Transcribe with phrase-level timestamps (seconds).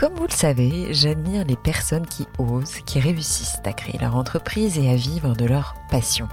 [0.00, 4.78] Comme vous le savez, j'admire les personnes qui osent, qui réussissent à créer leur entreprise
[4.78, 6.26] et à vivre de leur passion.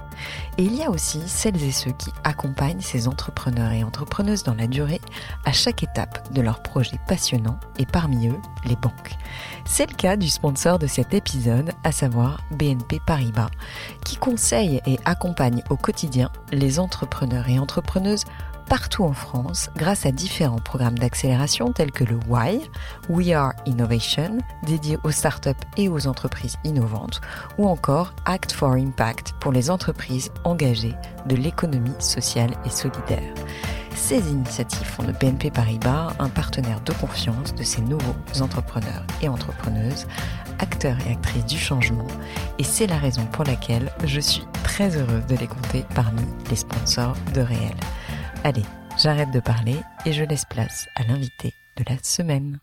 [0.56, 4.54] Et il y a aussi celles et ceux qui accompagnent ces entrepreneurs et entrepreneuses dans
[4.54, 5.02] la durée
[5.44, 9.18] à chaque étape de leur projet passionnant et parmi eux, les banques.
[9.66, 13.50] C'est le cas du sponsor de cet épisode, à savoir BNP Paribas,
[14.02, 18.24] qui conseille et accompagne au quotidien les entrepreneurs et entrepreneuses
[18.68, 22.70] partout en France grâce à différents programmes d'accélération tels que le WHY,
[23.08, 27.20] We Are Innovation, dédié aux startups et aux entreprises innovantes,
[27.56, 30.94] ou encore Act for Impact pour les entreprises engagées
[31.26, 33.34] de l'économie sociale et solidaire.
[33.94, 39.28] Ces initiatives font de BNP Paribas un partenaire de confiance de ces nouveaux entrepreneurs et
[39.28, 40.06] entrepreneuses,
[40.60, 42.06] acteurs et actrices du changement,
[42.58, 46.56] et c'est la raison pour laquelle je suis très heureuse de les compter parmi les
[46.56, 47.74] sponsors de Réel.
[48.44, 48.62] Allez,
[48.96, 49.74] j'arrête de parler
[50.06, 52.60] et je laisse place à l'invité de la semaine.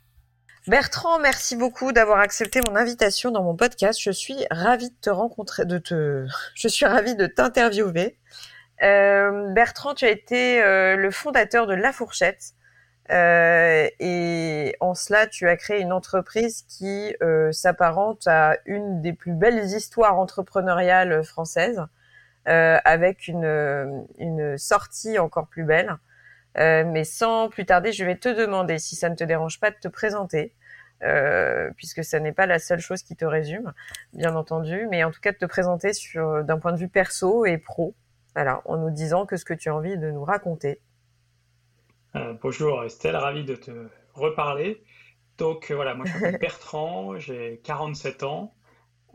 [0.67, 3.99] Bertrand, merci beaucoup d'avoir accepté mon invitation dans mon podcast.
[4.01, 8.17] Je suis ravie de te rencontrer, de te, je suis ravie de t'interviewer.
[8.83, 12.53] Euh, Bertrand, tu as été euh, le fondateur de La Fourchette.
[13.11, 17.13] Euh, et en cela, tu as créé une entreprise qui
[17.51, 21.83] s'apparente à une des plus belles histoires entrepreneuriales françaises.
[22.47, 25.97] Euh, avec une, une sortie encore plus belle.
[26.57, 29.71] Euh, mais sans plus tarder, je vais te demander, si ça ne te dérange pas,
[29.71, 30.53] de te présenter,
[31.03, 33.73] euh, puisque ça n'est pas la seule chose qui te résume,
[34.13, 37.45] bien entendu, mais en tout cas de te présenter sur d'un point de vue perso
[37.45, 37.95] et pro,
[38.35, 40.79] voilà, en nous disant que ce que tu as envie de nous raconter.
[42.41, 43.71] bonjour Estelle, ravi de te
[44.13, 44.83] reparler.
[45.39, 48.54] Donc voilà, moi je m'appelle Bertrand, j'ai 47 ans.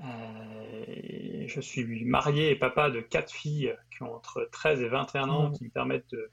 [0.05, 5.29] Euh, je suis marié et papa de quatre filles qui ont entre 13 et 21
[5.29, 5.53] ans, mmh.
[5.53, 6.31] qui me permettent de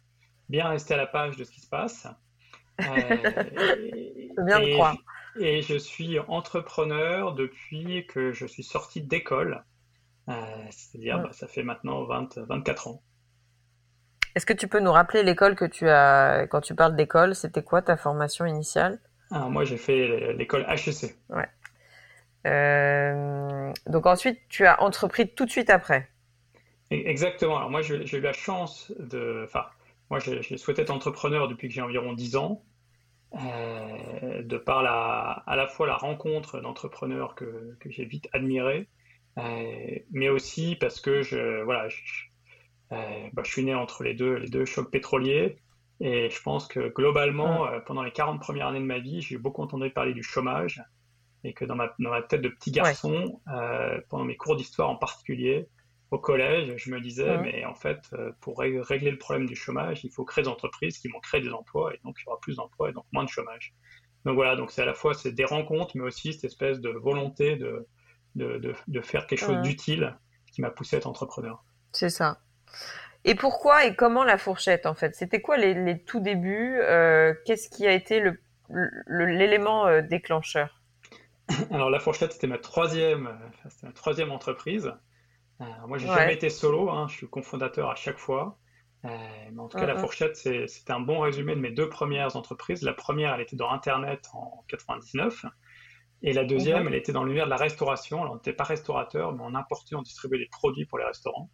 [0.50, 2.07] bien rester à la page de ce qui se passe.
[2.79, 4.95] Euh, bien et, croire.
[5.39, 9.63] Et je suis entrepreneur depuis que je suis sorti d'école.
[10.29, 10.33] Euh,
[10.69, 11.23] c'est-à-dire, mmh.
[11.23, 13.01] bah, ça fait maintenant 20, 24 ans.
[14.35, 17.63] Est-ce que tu peux nous rappeler l'école que tu as, quand tu parles d'école, c'était
[17.63, 19.00] quoi ta formation initiale?
[19.31, 21.17] Alors, Moi, j'ai fait l'école HEC.
[21.29, 21.50] Ouais.
[22.47, 26.09] Euh, donc ensuite, tu as entrepris tout de suite après.
[26.89, 27.57] Exactement.
[27.57, 29.43] Alors moi, j'ai eu la chance de...
[29.45, 29.65] Enfin,
[30.09, 32.63] moi, j'ai souhaité être entrepreneur depuis que j'ai environ 10 ans.
[33.33, 38.87] Euh, de par la, à la fois la rencontre d'entrepreneurs que, que j'ai vite admiré,
[39.37, 42.01] euh, mais aussi parce que je, voilà, je,
[42.89, 45.57] bah, je, suis né entre les deux, les deux chocs pétroliers.
[45.99, 49.63] Et je pense que globalement, pendant les 40 premières années de ma vie, j'ai beaucoup
[49.63, 50.81] entendu parler du chômage
[51.43, 54.89] et que dans ma, dans ma tête de petit garçon, euh, pendant mes cours d'histoire
[54.89, 55.67] en particulier,
[56.09, 60.05] au collège, je me disais, mais en fait, euh, pour régler le problème du chômage,
[60.05, 62.39] il faut créer des entreprises qui vont créer des emplois, et donc il y aura
[62.39, 63.73] plus d'emplois et donc moins de chômage.
[64.23, 66.89] Donc voilà, donc c'est à la fois c'est des rencontres, mais aussi cette espèce de
[66.89, 67.87] volonté de,
[68.35, 70.17] de, de, de faire quelque chose d'utile
[70.51, 71.63] qui m'a poussé à être entrepreneur.
[71.91, 72.39] C'est ça.
[73.25, 75.13] Et pourquoi et comment la fourchette en fait?
[75.13, 76.79] C'était quoi les, les, tout débuts?
[76.81, 78.23] Euh, Qu'est-ce qui a été
[79.07, 80.76] l'élément le, déclencheur?
[81.71, 83.37] alors la fourchette, c'était ma troisième,
[83.83, 84.91] ma troisième entreprise.
[85.61, 88.57] Euh, moi, j'ai jamais été solo, hein, je suis cofondateur à chaque fois.
[89.05, 89.09] Euh,
[89.51, 92.81] mais en tout cas, la fourchette, c'était un bon résumé de mes deux premières entreprises.
[92.81, 95.45] La première, elle était dans Internet en 99.
[96.23, 96.88] Et la deuxième, mhm.
[96.88, 98.21] elle était dans l'univers de la restauration.
[98.21, 101.50] Alors, on n'était pas restaurateur, mais on importait, on distribuait des produits pour les restaurants.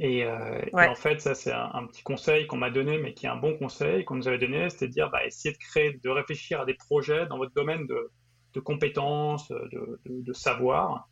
[0.00, 3.28] Et, euh, en fait, ça, c'est un, petit conseil qu'on m'a donné, mais qui est
[3.28, 6.08] un bon conseil qu'on nous avait donné, c'était de dire, bah, essayez de créer, de
[6.08, 8.12] réfléchir à des projets dans votre domaine de,
[8.54, 11.08] de compétences, de, de, savoir.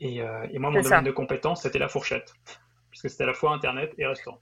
[0.00, 2.34] Et, euh, et, moi, mon domaine de compétences, c'était la fourchette,
[2.90, 4.40] puisque c'était à la fois Internet et restaurant.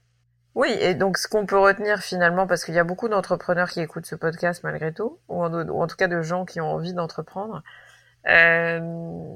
[0.55, 3.79] Oui, et donc ce qu'on peut retenir finalement, parce qu'il y a beaucoup d'entrepreneurs qui
[3.79, 7.61] écoutent ce podcast malgré tout, ou en, tout cas de gens qui ont envie d'entreprendre,
[8.27, 8.79] euh,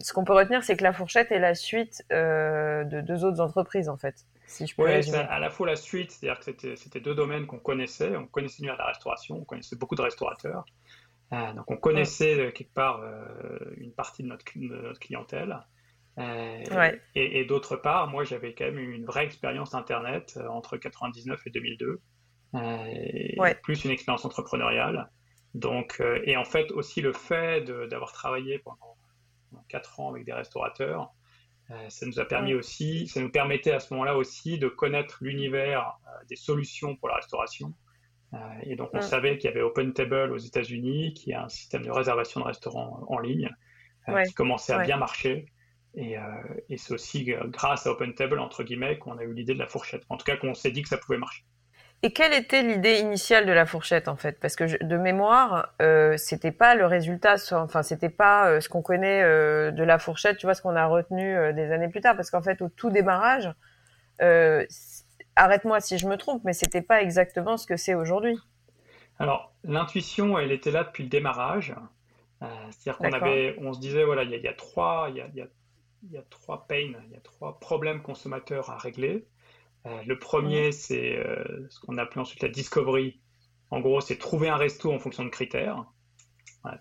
[0.01, 3.39] ce qu'on peut retenir, c'est que la fourchette est la suite euh, de deux autres
[3.39, 4.25] entreprises, en fait.
[4.47, 7.45] Si je peux oui, c'est à la fois la suite, c'est-à-dire que c'était deux domaines
[7.45, 8.17] qu'on connaissait.
[8.17, 10.65] On connaissait l'univers de la restauration, on connaissait beaucoup de restaurateurs.
[11.33, 14.43] Euh, donc on connaissait quelque part euh, une partie de notre,
[14.99, 15.59] clientèle.
[17.15, 21.49] Et, d'autre part, moi, j'avais quand même eu une vraie expérience Internet entre 99 et
[21.49, 22.01] 2002,
[23.63, 25.09] plus une expérience entrepreneuriale.
[25.53, 28.97] Donc, et en fait, aussi le fait d'avoir travaillé pendant,
[29.69, 31.13] quatre 4 ans avec des restaurateurs,
[31.87, 35.97] ça nous a permis aussi, ça nous permettait à ce moment-là aussi de connaître l'univers
[36.27, 37.73] des solutions pour la restauration.
[38.63, 41.83] Et donc, on savait qu'il y avait Open Table aux États-Unis, qui est un système
[41.83, 43.49] de réservation de restaurants en ligne,
[44.25, 45.45] qui commençait à bien marcher.
[45.95, 46.15] Et,
[46.69, 49.67] et c'est aussi grâce à Open Table, entre guillemets, qu'on a eu l'idée de la
[49.67, 50.03] fourchette.
[50.09, 51.43] En tout cas, qu'on s'est dit que ça pouvait marcher.
[52.03, 54.39] Et quelle était l'idée initiale de la fourchette en fait?
[54.39, 58.81] Parce que de mémoire, euh, c'était pas le résultat, enfin c'était pas euh, ce qu'on
[58.81, 62.01] connaît euh, de la fourchette, tu vois, ce qu'on a retenu euh, des années plus
[62.01, 62.15] tard.
[62.15, 63.53] Parce qu'en fait, au tout démarrage,
[65.35, 68.37] arrête-moi si je me trompe, mais c'était pas exactement ce que c'est aujourd'hui.
[69.19, 71.75] Alors l'intuition, elle était là depuis le démarrage.
[72.71, 75.27] C'est-à-dire qu'on avait, on se disait voilà, il y, a trois, il y a,
[76.09, 79.27] y a trois pains, il y a trois problèmes consommateurs à régler.
[79.85, 83.19] Euh, le premier, c'est euh, ce qu'on appelait ensuite la discovery.
[83.69, 85.85] En gros, c'est trouver un resto en fonction de critères.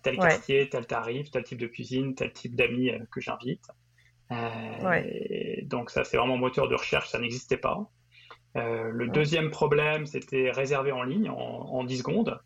[0.02, 3.66] tel quartier, tel tarif, tel type de cuisine, tel type d'amis euh, que j'invite.
[5.64, 7.90] Donc ça, c'est vraiment moteur de recherche, ça n'existait pas.
[8.54, 12.40] Le deuxième problème, c'était réserver en ligne en, 10 secondes.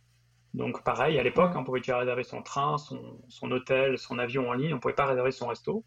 [0.52, 4.48] Donc pareil, à l'époque, on pouvait déjà réserver son train, son, son, hôtel, son avion
[4.48, 5.84] en ligne, on ne pouvait pas réserver son resto.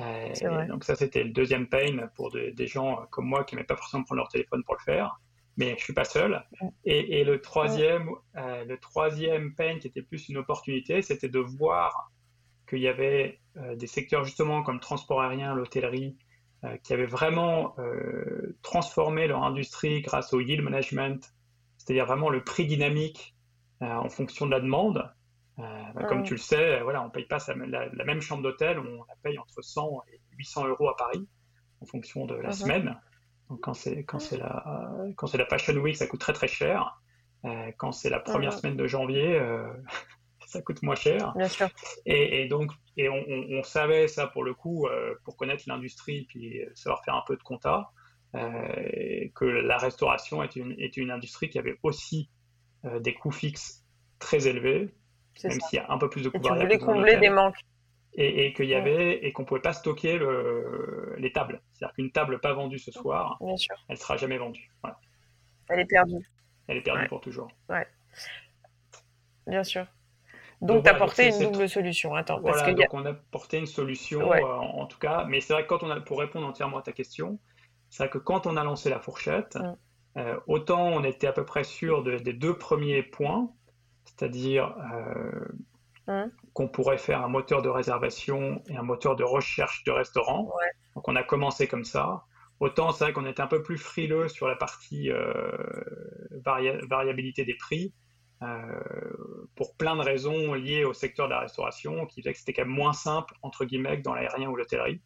[0.00, 3.76] Euh, donc ça, c'était le deuxième pain pour des gens comme moi qui n'aimaient pas
[3.76, 5.18] forcément prendre leur téléphone pour le faire.
[5.56, 6.44] Mais je suis pas seul.
[6.84, 12.12] Et, le troisième, euh, le troisième pain qui était plus une opportunité, c'était de voir
[12.68, 16.18] qu'il y avait euh, des secteurs justement comme le transport aérien, l'hôtellerie,
[16.82, 17.76] qui avaient vraiment
[18.62, 21.34] transformé leur industrie grâce au yield management,
[21.78, 23.34] c'est-à-dire vraiment le prix dynamique
[23.80, 25.10] en fonction de la demande.
[25.58, 25.62] Euh,
[25.94, 29.04] bah, comme tu le sais, voilà, on ne paye pas la, même chambre d'hôtel, on
[29.04, 31.26] la paye entre 100 et 800 euros à Paris
[31.80, 32.54] en fonction de la mhm.
[32.54, 33.00] semaine.
[33.48, 36.48] Donc quand c'est quand c'est la quand c'est la Fashion Week, ça coûte très très
[36.48, 37.00] cher.
[37.44, 38.58] Euh, quand c'est la première mhm.
[38.58, 39.72] semaine de janvier, euh,
[40.46, 41.34] ça coûte moins cher.
[41.36, 41.68] Bien sûr.
[42.06, 44.88] Et, donc et on, savait ça pour le coup
[45.24, 47.90] pour connaître l'industrie puis savoir faire un peu de compta
[48.32, 52.30] que la restauration est une est une industrie qui avait aussi
[53.00, 53.84] des coûts fixes
[54.18, 54.94] très élevés
[55.44, 57.58] même s'il y a un peu plus de coûts Tu voulais combler des manques.
[58.18, 61.60] Et, qu'il y avait et qu'on pouvait pas stocker le, les tables.
[61.74, 63.76] C'est-à-dire qu'une table pas vendue ce soir, Bien sûr.
[63.88, 64.72] elle sera jamais vendue.
[65.68, 66.26] Elle est perdue.
[66.66, 67.48] Elle est perdue pour toujours.
[67.68, 67.86] Ouais.
[69.46, 69.86] Bien sûr.
[70.62, 72.14] Donc, tu as porté une double solution.
[72.14, 75.26] Attends, voilà, parce donc on a porté une solution, euh, en, tout cas.
[75.28, 77.38] Mais c'est vrai que quand on a, pour répondre entièrement à ta question,
[77.90, 79.76] c'est vrai que quand on a lancé la fourchette, mm.
[80.18, 83.50] euh, autant on était à peu près sûr des deux premiers points,
[84.04, 85.44] c'est-à-dire euh,
[86.08, 90.50] hein qu'on pourrait faire un moteur de réservation et un moteur de recherche de restaurant.
[90.94, 92.24] Donc on a commencé comme ça.
[92.60, 95.10] Autant c'est vrai qu'on était un peu plus frileux sur la partie
[96.88, 97.92] variabilité des prix.
[98.42, 102.52] Euh, pour plein de raisons liées au secteur de la restauration, qui faisait que c'était
[102.52, 105.00] quand même moins simple, entre guillemets, dans l'aérien ou l'hôtellerie.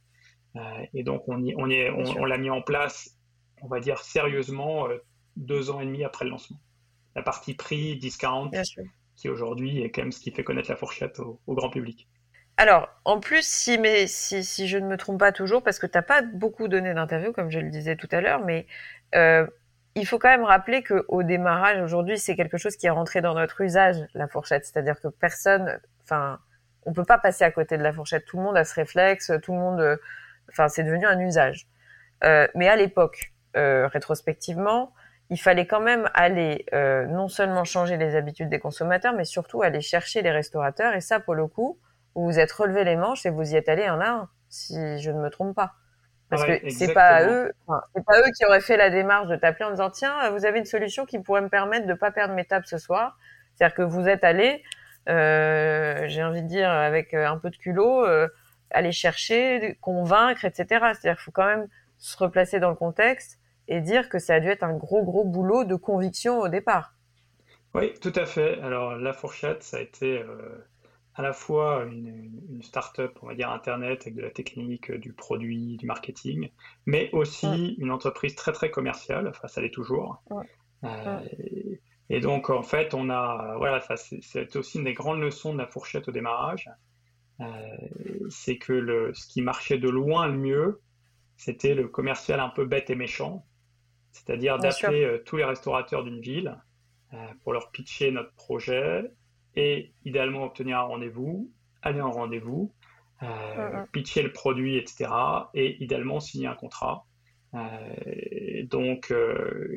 [0.95, 3.17] et donc, on, on, on, l'a mis en place,
[3.63, 4.89] on va dire sérieusement,
[5.37, 6.59] deux ans et demi après le lancement
[7.15, 8.51] la partie prix, discount,
[9.17, 12.09] qui aujourd'hui est quand même ce qui fait connaître la fourchette au, grand public.
[12.57, 15.87] Alors, en plus, si, mais, si, si, je ne me trompe pas toujours, parce que
[15.87, 18.67] tu n'as pas beaucoup donné d'interviews, comme je le disais tout à l'heure, mais
[19.15, 19.47] euh,
[19.95, 23.35] il faut quand même rappeler qu'au démarrage, aujourd'hui, c'est quelque chose qui est rentré dans
[23.35, 24.65] notre usage, la fourchette.
[24.65, 26.39] C'est-à-dire que personne, enfin,
[26.87, 28.25] on peut pas passer à côté de la fourchette.
[28.25, 29.99] Tout le monde a ce réflexe, tout le monde,
[30.49, 31.67] enfin, c'est devenu un usage.
[32.25, 34.93] Euh, mais à l'époque, euh, rétrospectivement,
[35.31, 39.63] il fallait quand même aller euh, non seulement changer les habitudes des consommateurs, mais surtout
[39.63, 40.95] aller chercher les restaurateurs.
[40.95, 41.79] Et ça, pour le coup,
[42.15, 44.99] vous vous êtes relevé les manches et vous y êtes allé un à un, si
[44.99, 45.75] je ne me trompe pas.
[46.31, 47.53] Parce que c'est pas eux,
[47.95, 50.61] c'est pas eux qui auraient fait la démarche de t'appeler en disant tiens, vous avez
[50.61, 53.19] une solution qui pourrait me permettre de pas perdre mes tables ce soir.
[53.55, 54.63] C'est-à-dire que vous êtes allé,
[55.09, 58.29] euh, j'ai envie de dire avec euh, un peu de culot, euh,
[58.71, 60.65] aller chercher, convaincre, etc.
[60.69, 61.67] C'est-à-dire qu'il faut quand même
[61.99, 65.25] se replacer dans le contexte et dire que ça a dû être un gros, gros
[65.25, 66.95] boulot de conviction au départ.
[67.75, 68.61] Oui, tout à fait.
[68.63, 70.65] Alors, La Fourchette, ça a été euh,
[71.21, 75.13] à la fois une, start-up, on va dire Internet, avec de la technique, euh, du
[75.13, 76.51] produit, du marketing,
[76.85, 79.29] mais aussi une entreprise très, très commerciale.
[79.29, 80.23] Enfin, ça l'est toujours.
[80.85, 81.21] Euh,
[82.11, 83.55] et, donc, en fait, on a.
[83.57, 86.69] Voilà, c'est aussi une des grandes leçons de La Fourchette au démarrage.
[88.29, 90.81] c'est que le, ce qui marchait de loin le mieux,
[91.41, 93.47] c'était le commercial un peu bête et méchant,
[94.13, 96.55] c'est-à-dire d'appeler euh, tous les restaurateurs d'une ville
[97.15, 99.11] euh, pour leur pitcher notre projet
[99.57, 101.51] et idéalement obtenir un rendez-vous,
[101.83, 102.73] aller en rendez-vous,
[103.23, 105.11] euh, pitcher le produit, etc.
[105.55, 107.05] Et idéalement signer un contrat.
[108.65, 109.13] donc,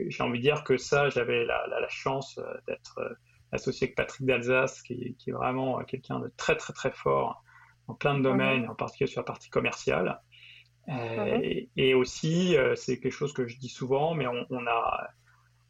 [0.07, 3.17] j'ai envie de dire que ça, j'avais la, chance d'être
[3.51, 7.43] associé avec Patrick d'Alsace, qui, est vraiment quelqu'un de très, très, très fort
[7.87, 10.21] en plein de domaines, en particulier sur la partie commerciale.
[10.87, 15.09] et, aussi, c'est quelque chose que je dis souvent, mais on a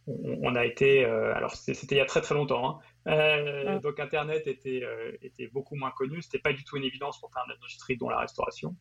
[0.07, 3.11] on, a été, euh, alors c'était il y a très très longtemps, hein.
[3.11, 7.19] euh, donc Internet était, euh, était beaucoup moins connu, c'était pas du tout une évidence
[7.19, 8.75] pour faire une industrie dont la restauration.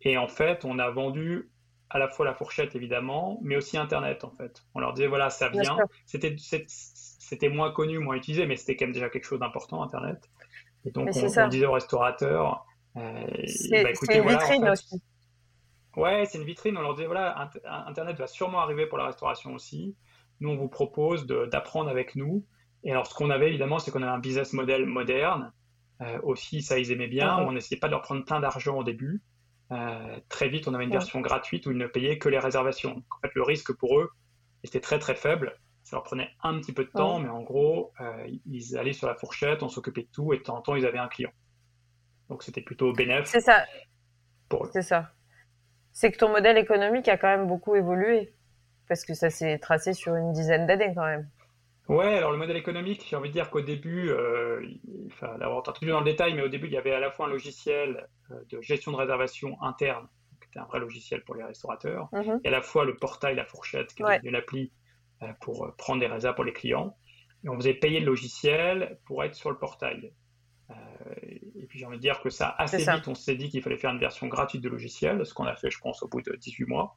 [0.00, 1.50] Et en fait, on a vendu
[1.90, 4.64] à la fois la fourchette évidemment, mais aussi Internet en fait.
[4.74, 8.86] On leur disait voilà ça vient, c'était c'était moins connu, moins utilisé, mais c'était quand
[8.86, 10.28] même déjà quelque chose d'important Internet.
[10.84, 15.02] Et donc on, disait aux restaurateurs, c'est bah, une vitrine aussi.
[15.98, 16.76] Ouais, c'est une vitrine.
[16.78, 17.50] On leur dit voilà,
[17.86, 19.96] Internet va sûrement arriver pour la restauration aussi.
[20.40, 22.46] Nous, on vous propose d'apprendre avec nous.
[22.84, 25.52] Et alors, ce qu'on avait évidemment, c'est qu'on avait un business model moderne.
[26.00, 27.36] Euh, aussi, ça, ils aimaient bien.
[27.38, 29.22] On n'essayait pas de leur prendre plein d'argent au début.
[29.72, 33.02] Euh, très vite, on avait une version gratuite où ils ne payaient que les réservations.
[33.10, 34.10] En fait, le risque pour eux
[34.62, 35.58] était très très faible.
[35.82, 39.08] Ça leur prenait un petit peu de temps, mais en gros, euh, ils allaient sur
[39.08, 41.32] la fourchette, on s'occupait de tout, et de temps en temps, ils avaient un client.
[42.28, 43.26] Donc, c'était plutôt bénéfique.
[43.26, 43.64] C'est ça.
[44.72, 45.10] C'est ça
[45.98, 48.32] c'est que ton modèle économique a quand même beaucoup évolué.
[48.86, 51.28] Parce que ça s'est tracé sur une dizaine d'années quand même.
[51.88, 54.64] Ouais, alors le modèle économique, j'ai envie de dire qu'au début, euh,
[55.08, 57.30] enfin, entendu dans le détail, mais au début, il y avait à la fois un
[57.30, 60.06] logiciel euh, de gestion de réservation interne,
[60.40, 62.42] qui était un vrai logiciel pour les restaurateurs, mhm.
[62.44, 64.70] et à la fois le portail, la fourchette, qui était une appli
[65.24, 66.96] euh, pour prendre des réserves pour les clients.
[67.42, 70.12] Et on faisait payer le logiciel pour être sur le portail.
[71.22, 73.76] Et puis j'ai envie de dire que ça, assez vite, on s'est dit qu'il fallait
[73.76, 76.34] faire une version gratuite de logiciel, ce qu'on a fait, je pense, au bout de
[76.34, 76.96] 18 mois.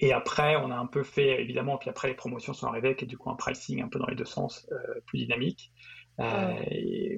[0.00, 3.04] Et après, on a un peu fait, évidemment, puis après, les promotions sont arrivées, qui
[3.04, 5.72] est du coup un pricing un peu dans les deux sens, euh, plus dynamique.
[6.20, 6.54] Euh,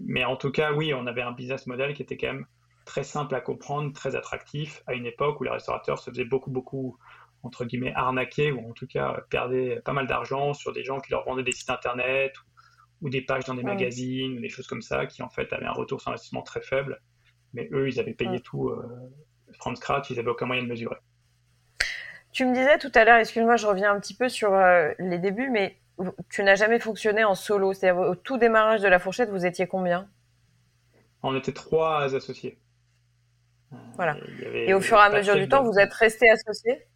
[0.04, 2.46] mais en tout cas, oui, on avait un business model qui était quand même
[2.84, 6.50] très simple à comprendre, très attractif, à une époque où les restaurateurs se faisaient beaucoup,
[6.50, 6.96] beaucoup,
[7.42, 11.10] entre guillemets, arnaquer, ou en tout cas perdaient pas mal d'argent sur des gens qui
[11.10, 12.34] leur vendaient des sites internet,
[13.02, 15.66] ou des pages dans des magazines, ou des choses comme ça, qui en fait avaient
[15.66, 17.00] un retour sur investissement très faible.
[17.52, 18.82] Mais eux, ils avaient payé tout euh,
[19.58, 20.96] from scratch, ils n'avaient aucun moyen de mesurer.
[22.32, 25.18] Tu me disais tout à l'heure, excuse-moi, je reviens un petit peu sur euh, les
[25.18, 25.78] débuts, mais
[26.30, 27.72] tu n'as jamais fonctionné en solo.
[27.72, 30.08] C'est-à-dire, au tout démarrage de la fourchette, vous étiez combien?
[31.22, 32.58] On était trois associés.
[33.72, 34.16] Euh, voilà.
[34.54, 36.86] Et au fur et à mesure du temps, vous êtes restés associés?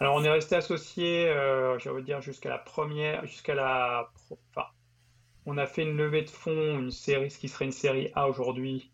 [0.00, 4.10] Alors, on est resté associés, euh, je dire, jusqu'à la première, jusqu'à la.
[4.50, 4.66] Enfin,
[5.46, 8.28] on a fait une levée de fonds, une série, ce qui serait une série A
[8.28, 8.92] aujourd'hui,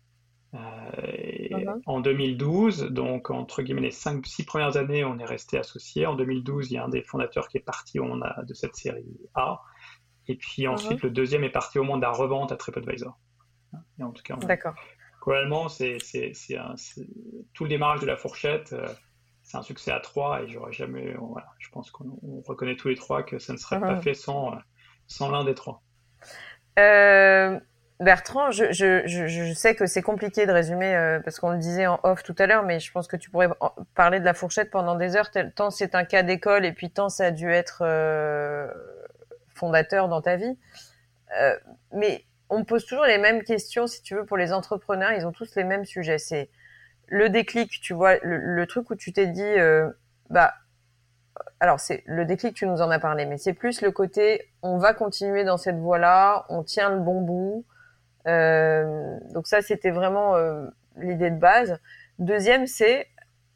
[0.53, 1.81] euh, uh-huh.
[1.85, 2.87] en 2012.
[2.91, 6.05] Donc, entre guillemets, les 5-6 premières années, on est resté associé.
[6.05, 9.61] En 2012, il y a un des fondateurs qui est parti de cette série A.
[10.27, 11.05] Et puis ensuite, uh-huh.
[11.05, 13.17] le deuxième est parti au moment de la revente à TripAdvisor.
[13.99, 14.75] Et en tout cas, D'accord.
[15.21, 15.97] Globalement, c'est,
[17.53, 18.73] tout le démarrage de la fourchette.
[18.73, 18.87] Euh,
[19.43, 21.13] c'est un succès à trois et j'aurais jamais.
[21.19, 24.01] Voilà, je pense qu'on reconnaît tous les trois que ça ne serait pas uh-huh.
[24.01, 24.53] fait sans,
[25.07, 25.81] sans l'un des trois.
[26.79, 27.59] Euh,
[27.99, 32.23] Bertrand, je, sais que c'est compliqué de résumer euh, parce qu'on le disait en off
[32.23, 33.49] tout à l'heure, mais je pense que tu pourrais
[33.93, 37.09] parler de la fourchette pendant des heures, tant c'est un cas d'école et puis tant
[37.09, 38.67] ça a dû être euh,
[39.53, 40.57] fondateur dans ta vie.
[41.93, 45.31] Mais on pose toujours les mêmes questions, si tu veux, pour les entrepreneurs, ils ont
[45.31, 46.17] tous les mêmes sujets.
[46.17, 46.49] C'est
[47.07, 49.55] le déclic, tu vois, le, le truc où tu t'es dit,
[50.29, 50.55] bah
[51.59, 54.77] alors c'est le déclic, tu nous en as parlé, mais c'est plus le côté on
[54.77, 57.65] va continuer dans cette voie-là, on tient le bon bout.
[58.27, 61.79] Euh, donc ça, c'était vraiment euh, l'idée de base.
[62.19, 63.07] Deuxième, c'est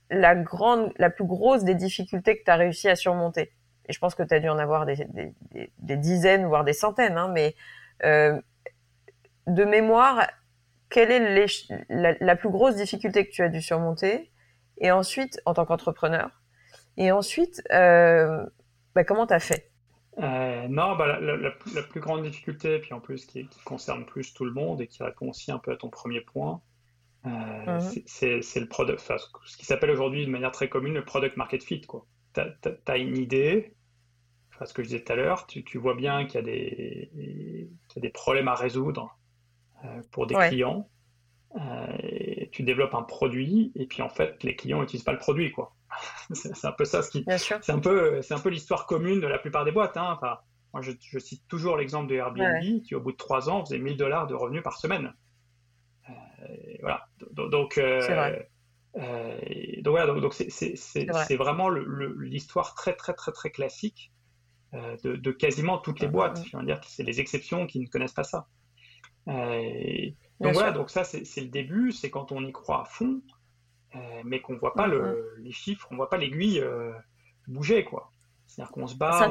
[0.09, 3.51] la grande, la plus grosse des difficultés que tu as réussi à surmonter.
[3.87, 5.07] Et je pense que tu as dû en avoir des,
[5.79, 7.55] dizaines, voire des centaines, hein, mais
[8.03, 8.39] euh,
[9.47, 10.27] de mémoire,
[10.89, 11.47] quelle est
[11.89, 14.31] la, plus grosse difficulté que tu as dû surmonter?
[14.79, 16.41] Et ensuite, en tant qu'entrepreneur,
[16.97, 18.45] et ensuite, euh,
[18.93, 19.71] bah, comment tu as fait?
[20.19, 24.51] Euh, non, bah, la, plus grande difficulté, puis en plus qui, concerne plus tout le
[24.51, 26.61] monde et qui répond aussi un peu à ton premier point,
[27.25, 28.03] euh, mhm.
[28.05, 29.11] c'est le product,
[29.45, 31.81] ce qui s'appelle aujourd'hui de manière très commune le product market fit.
[32.33, 33.73] Tu as, une idée,
[34.63, 38.09] ce que je disais tout à l'heure, tu, vois bien qu'il y, y, a des
[38.09, 39.17] problèmes à résoudre
[40.11, 40.87] pour des clients.
[41.99, 45.51] Et tu développes un produit et puis en fait les clients n'utilisent pas le produit
[45.51, 45.73] quoi.
[46.31, 47.25] C'est un peu ça ce qui.
[47.37, 49.97] C'est un peu, c'est un peu l'histoire commune de la plupart des boîtes.
[49.97, 50.13] Hein.
[50.15, 50.37] Enfin,
[50.73, 53.95] moi, je, cite toujours l'exemple de Airbnb, qui au bout de trois ans faisait 1000
[53.95, 55.13] dollars de revenus par semaine.
[56.09, 56.13] Euh,
[56.81, 57.07] voilà.
[57.31, 58.35] Donc, euh,
[58.97, 59.37] euh,
[59.81, 60.13] donc voilà.
[60.19, 64.11] Donc, c'est vraiment l'histoire très très très très classique
[64.73, 66.43] de, quasiment toutes les boîtes.
[66.45, 68.47] Je veux dire que c'est les exceptions qui ne connaissent pas ça.
[69.27, 73.21] Donc voilà, donc ça c'est le début, c'est quand on y croit à fond,
[74.23, 76.91] mais qu'on voit pas le, les chiffres, on voit pas l'aiguille euh,
[77.47, 78.11] bouger quoi.
[78.47, 79.29] C'est-à-dire qu'on se bat.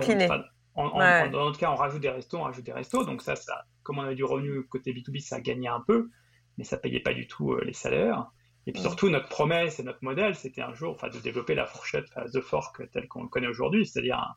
[0.77, 3.99] dans notre cas, on rajoute des restos, on rajoute des restos, donc ça, ça, comme
[3.99, 6.11] on avait du revenu côté B2B, ça gagnait un peu,
[6.59, 8.31] mais ça payait pas du tout euh, les salaires.
[8.67, 8.85] Et puis mm.
[8.85, 12.91] surtout, notre promesse et notre modèle, c'était un jour de développer la fourchette, The Fork,
[12.91, 14.35] tel qu'on le connaît aujourd'hui, c'est-à-dire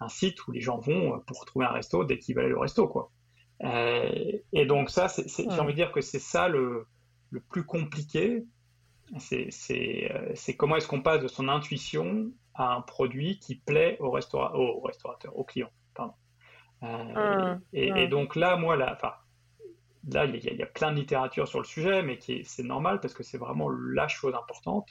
[0.00, 2.60] un, site où les gens vont pour trouver un resto dès qu'ils veulent aller au
[2.60, 2.88] resto.
[2.88, 3.10] Quoi.
[3.64, 6.86] Euh, et donc ça, j'ai envie de dire que c'est ça le,
[7.30, 8.44] le, plus compliqué.
[9.18, 14.10] C'est euh, comment est-ce qu'on passe de son intuition à un produit qui plaît au,
[14.10, 15.70] restaura au restaurateur, au client.
[15.94, 16.14] Pardon.
[16.82, 19.12] Euh, et, donc là, moi, là, enfin,
[20.08, 23.22] là, il y, a plein de littérature sur le sujet, mais c'est normal parce que
[23.22, 24.88] c'est vraiment la chose importante.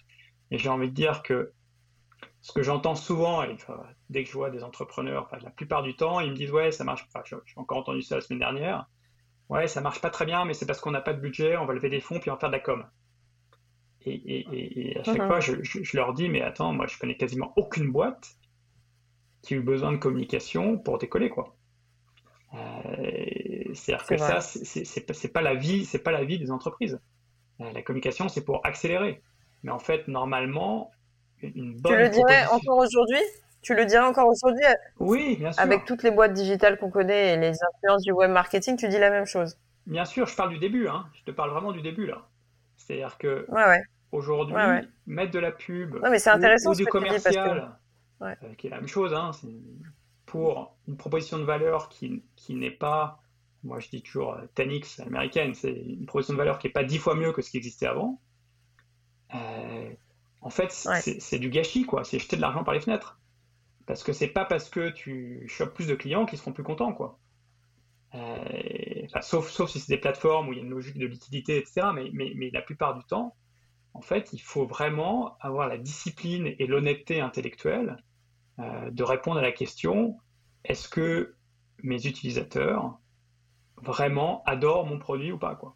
[0.52, 1.54] Et j'ai envie de dire que
[2.42, 3.56] ce que j'entends souvent, et,
[4.10, 6.84] dès que je vois des entrepreneurs, la plupart du temps, ils me disent ouais, ça
[6.84, 7.24] marche pas.
[7.26, 8.88] J'ai encore entendu ça la semaine dernière.
[9.50, 11.66] Ouais, ça marche pas très bien, mais c'est parce qu'on n'a pas de budget, on
[11.66, 12.86] va lever des fonds puis on va faire de la com.
[14.10, 15.28] Et, à chaque mhm.
[15.28, 18.36] fois, je, leur dis mais attends, moi je connais quasiment aucune boîte
[19.42, 21.56] qui a eu besoin de communication pour décoller quoi.
[22.54, 27.00] Euh, c'est-à-dire que ça, c'est pas la vie, c'est pas la vie des entreprises.
[27.62, 29.22] Euh, la communication, c'est pour accélérer.
[29.64, 30.92] Mais en fait, normalement,
[31.42, 31.94] une bonne.
[31.94, 33.22] Tu le dirais encore aujourd'hui?
[33.62, 34.64] Tu le dirais encore aujourd'hui
[35.00, 35.62] Oui, bien sûr.
[35.62, 38.98] Avec toutes les boîtes digitales qu'on connaît et les influences du web marketing, tu dis
[38.98, 40.88] la même chose Bien sûr, je parle du début.
[40.88, 41.06] Hein.
[41.14, 42.28] Je te parle vraiment du début là.
[42.78, 43.46] C'est-à-dire que
[44.12, 44.56] aujourd'hui,
[45.06, 47.78] mettre de la pub mais intéressant ou, du commercial,
[48.22, 49.32] euh, qui est la même chose, hein,
[50.26, 53.22] pour une proposition de valeur qui, qui n'est pas,
[53.64, 56.84] moi je dis toujours 10x euh, américaine, c'est une proposition de valeur qui n'est pas
[56.84, 58.20] dix fois mieux que ce qui existait avant.
[59.34, 59.94] Euh,
[60.42, 62.04] en fait, c'est du gâchis, quoi.
[62.04, 63.20] C'est jeter de l'argent par les fenêtres.
[63.86, 66.94] Parce que c'est pas parce que tu chopes plus de clients qu'ils seront plus contents,
[66.94, 67.20] quoi.
[68.16, 71.58] Euh, sauf, sauf si c'est des plateformes où il y a une logique de liquidité,
[71.58, 71.88] etc.
[71.94, 73.36] Mais, mais, mais, la plupart du temps,
[73.94, 77.98] en fait, il faut vraiment avoir la discipline et l'honnêteté intellectuelle
[78.60, 80.18] euh, de répondre à la question
[80.64, 81.36] est-ce que
[81.84, 83.00] mes utilisateurs
[83.82, 85.76] vraiment adorent mon produit ou pas, quoi?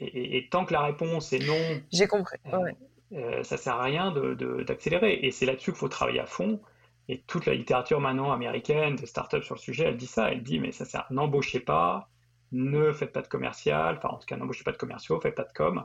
[0.00, 2.38] Et, tant que la réponse est non, j'ai compris.
[2.46, 2.70] Euh,
[3.12, 5.16] euh, ça sert à rien d'accélérer.
[5.16, 6.60] De, et c'est là-dessus qu'il faut travailler à fond.
[7.08, 10.30] Et toute la littérature maintenant américaine de startups sur le sujet, elle dit ça.
[10.30, 12.10] Elle dit, mais ça sert, n'embauchez pas,
[12.52, 15.44] ne faites pas de commercial, enfin en tout cas n'embauchez pas de commerciaux, faites pas
[15.44, 15.84] de com,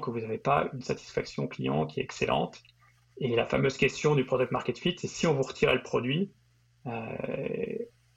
[0.00, 2.58] que vous n'avez pas une satisfaction client qui est excellente.
[3.18, 6.32] Et la fameuse question du product market fit, c'est si on vous retirait le produit,
[6.86, 6.90] euh,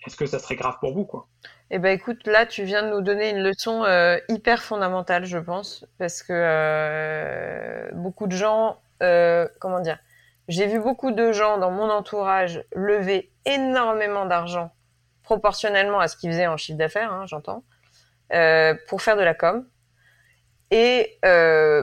[0.05, 1.27] est-ce que ça serait grave pour vous quoi?
[1.69, 5.37] Eh ben écoute, là tu viens de nous donner une leçon euh, hyper fondamentale, je
[5.37, 8.81] pense, parce que euh, beaucoup de gens,
[9.59, 9.99] comment dire,
[10.47, 14.71] j'ai vu beaucoup de gens dans mon entourage lever énormément d'argent
[15.23, 17.63] proportionnellement à ce qu'ils faisaient en chiffre d'affaires, hein, j'entends,
[18.87, 19.67] pour faire de la com
[20.71, 21.17] et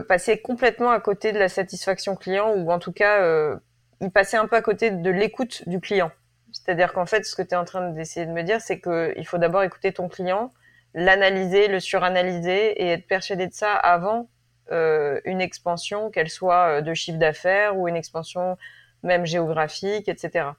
[0.07, 3.57] passer complètement à côté de la satisfaction client ou en tout cas
[4.01, 6.11] ils passaient un peu à côté de l'écoute du client.
[6.51, 9.25] C'est-à-dire qu'en fait, ce que tu es en train d'essayer de me dire, c'est qu'il
[9.27, 10.53] faut d'abord écouter ton client,
[10.93, 14.29] l'analyser, le suranalyser et être persuadé de ça avant
[14.71, 18.57] euh, une expansion, qu'elle soit euh, de chiffre d'affaires ou une expansion
[19.03, 20.49] même géographique, etc.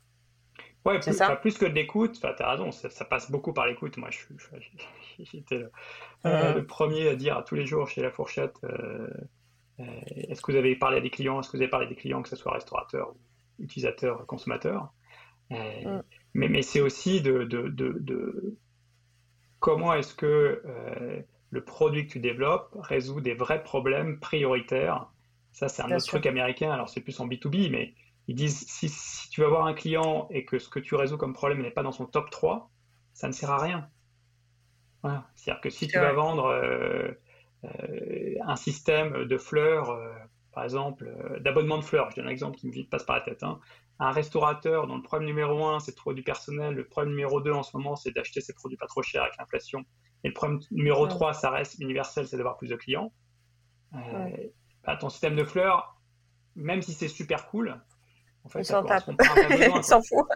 [0.84, 1.34] Ouais, plus, ça?
[1.36, 3.96] plus que de l'écoute, tu as raison, ça, passe beaucoup par l'écoute.
[3.96, 4.10] Moi,
[5.24, 5.70] j'étais le,
[6.26, 8.59] euh, le, premier à dire à tous les jours chez La Fourchette
[9.79, 11.96] est-ce que vous avez parlé à des clients Est-ce que vous avez parlé à des
[11.96, 13.14] clients, que ce soit restaurateurs,
[13.59, 14.92] utilisateurs, consommateurs
[15.52, 16.02] euh, mm.
[16.35, 18.57] Mais, mais c'est aussi de, de, de,
[19.59, 25.09] comment est-ce que euh, le produit que tu développes résout des vrais problèmes prioritaires.
[25.52, 26.70] Ça, c'est un autre truc américain.
[26.70, 27.94] Alors, c'est plus en B2B, mais
[28.29, 31.16] ils disent si, si, tu vas voir un client et que ce que tu résous
[31.16, 32.70] comme problème n'est pas dans son top 3,
[33.14, 33.88] ça ne sert à rien.
[35.07, 35.27] Voilà.
[35.35, 37.12] C'est-à-dire que si tu vas vendre euh,
[38.45, 39.99] un système de fleurs,
[40.53, 43.42] par exemple, d'abonnement de fleurs, je donne un exemple qui me passe par la tête,
[43.42, 43.61] hein,
[43.99, 47.40] un restaurateur dont le problème numéro un, c'est de trouver du personnel, le problème numéro
[47.40, 49.85] deux en ce moment, c'est d'acheter ses produits pas trop chers avec l'inflation,
[50.25, 53.12] et le problème numéro trois, ça reste universel, c'est d'avoir plus de clients.
[53.95, 54.31] Euh,
[54.85, 56.01] bah, ton système de fleurs,
[56.55, 57.81] même si c'est super cool,
[58.46, 58.85] en fait, il s'en
[59.76, 60.26] il s'en fout.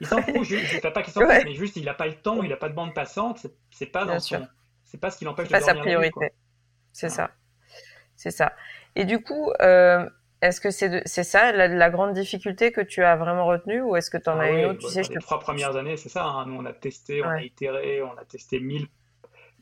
[0.00, 0.42] Il s'en fout.
[0.42, 2.56] Je ne pas qu'il s'en fout, mais juste il n'a pas le temps, il n'a
[2.56, 3.46] pas de bande passante.
[3.70, 4.46] C'est pas dans son,
[4.84, 6.32] c'est pas ce qui l'empêche de pas sa priorité.
[6.92, 7.30] C'est ça.
[8.16, 8.52] C'est ça.
[8.96, 10.06] Et du coup, euh,
[10.42, 14.10] est-ce que c'est c'est ça la, grande difficulté que tu as vraiment retenue ou est-ce
[14.10, 16.26] que tu en ah as une autre tu sais, Les trois premières années, c'est ça.
[16.26, 16.46] Hein.
[16.46, 18.88] Nous, on a testé, on a itéré, on a testé 1000,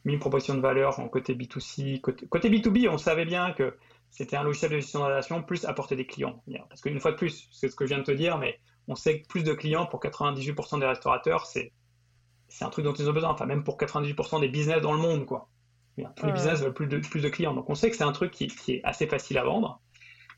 [0.05, 2.01] 1000 propositions de valeur en côté B2C.
[2.01, 3.77] Côté, côté B2B, on savait bien que
[4.16, 6.42] c'était un logiciel de gestion de relation plus apporter des clients.
[6.70, 8.94] Parce qu'une fois de plus, c'est ce que je viens de te dire, mais on
[8.94, 11.72] sait que plus de clients pour 98% des restaurateurs, c'est
[12.48, 13.29] c'est un truc dont ils ont besoin.
[13.29, 15.50] Enfin, même pour 98% des business dans le monde, quoi.
[16.16, 17.52] tous les business veulent plus de, plus de clients.
[17.52, 19.83] Donc on sait que c'est un truc qui, est assez facile à vendre.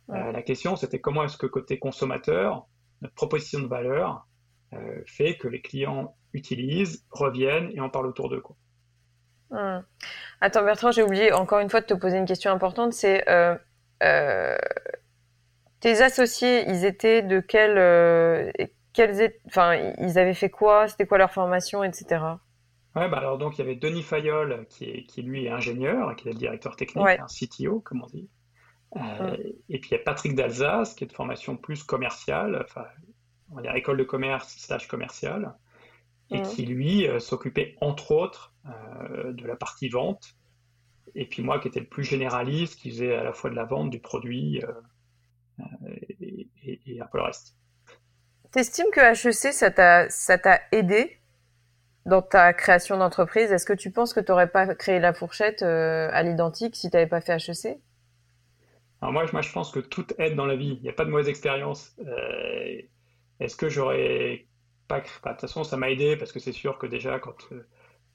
[0.08, 2.66] la question, c'était comment est-ce que côté consommateur,
[3.00, 4.26] notre proposition de valeur
[5.06, 8.42] fait que les clients utilisent, reviennent et en parlent autour d'eux.
[9.50, 9.84] Hum.
[10.40, 12.92] Attends Bertrand, j'ai oublié encore une fois de te poser une question importante.
[12.92, 13.58] C'est euh, euh,
[15.80, 18.50] tes associés, ils étaient de quel, euh,
[18.92, 20.88] quels, enfin, ils avaient fait quoi?
[20.88, 22.22] C'était quoi leur formation, etc.
[22.96, 26.16] Ouais, bah alors donc il y avait Denis Fayol qui, est, qui lui est ingénieur,
[26.16, 28.28] qui est le directeur technique, un CTO comme on dit.
[28.92, 29.37] Hum.
[29.68, 32.87] Et puis il y a Patrick d'Alsace qui est de formation plus commerciale, enfin
[33.50, 35.54] on va dire école de commerce slash commerciale
[36.30, 36.48] et mmh.
[36.48, 40.34] qui lui euh, s'occupait entre autres euh, de la partie vente.
[41.14, 43.64] Et puis moi qui étais le plus généraliste, qui faisait à la fois de la
[43.64, 45.62] vente du produit euh,
[46.62, 47.57] et, un peu le reste.
[48.51, 51.18] T'estimes que HEC, ça t'a aidé
[52.07, 53.53] dans ta création d'entreprise?
[53.53, 56.97] Est-ce que tu penses que tu n'aurais pas créé la fourchette à l'identique si tu
[56.97, 57.79] n'avais pas fait HEC
[59.03, 60.77] Alors moi, moi, je pense que tout aide dans la vie.
[60.81, 61.97] Il n'y a pas de mauvaise expérience.
[63.40, 64.47] Est-ce que j'aurais
[64.88, 67.66] pas, de toute façon, ça m'a aidé parce que c'est sûr que déjà, quand, euh,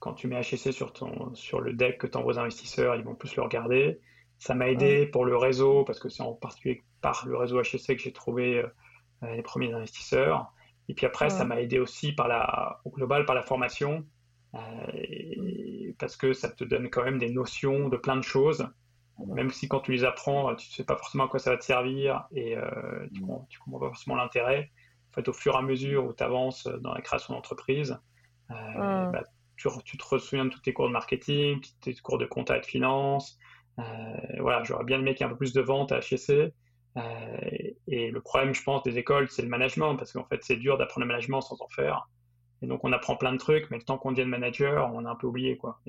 [0.03, 3.03] quand tu mets HEC sur, ton, sur le deck que tu envoies aux investisseurs, ils
[3.03, 4.01] vont plus le regarder.
[4.37, 7.95] Ça m'a aidé pour le réseau parce que c'est en particulier par le réseau HEC
[7.95, 10.51] que j'ai trouvé euh, les premiers investisseurs.
[10.89, 14.05] Et puis après, ça m'a aidé aussi par la, au global par la formation
[14.55, 14.59] euh,
[15.97, 18.67] parce que ça te donne quand même des notions de plein de choses.
[19.25, 21.57] Même si quand tu les apprends, tu ne sais pas forcément à quoi ça va
[21.57, 22.57] te servir et
[23.13, 23.27] tu ne
[23.63, 24.69] comprends pas forcément l'intérêt
[25.13, 27.97] fait, au fur et à mesure où tu avances dans la création d'entreprise,
[28.51, 29.23] euh, bah,
[29.57, 32.65] tu, te ressouviens de tous tes cours de marketing, tes cours de compta et de
[32.65, 33.37] finance.
[33.79, 33.83] Euh,
[34.39, 36.53] voilà, j'aurais bien aimé qu'il y ait un peu plus de vente à HEC.
[36.95, 37.01] Euh,
[37.87, 40.77] et le problème, je pense, des écoles, c'est le management, parce qu'en fait, c'est dur
[40.77, 42.07] d'apprendre le management sans en faire.
[42.61, 45.09] Et donc, on apprend plein de trucs, mais le temps qu'on devienne manager, on a
[45.09, 45.79] un peu oublié, quoi.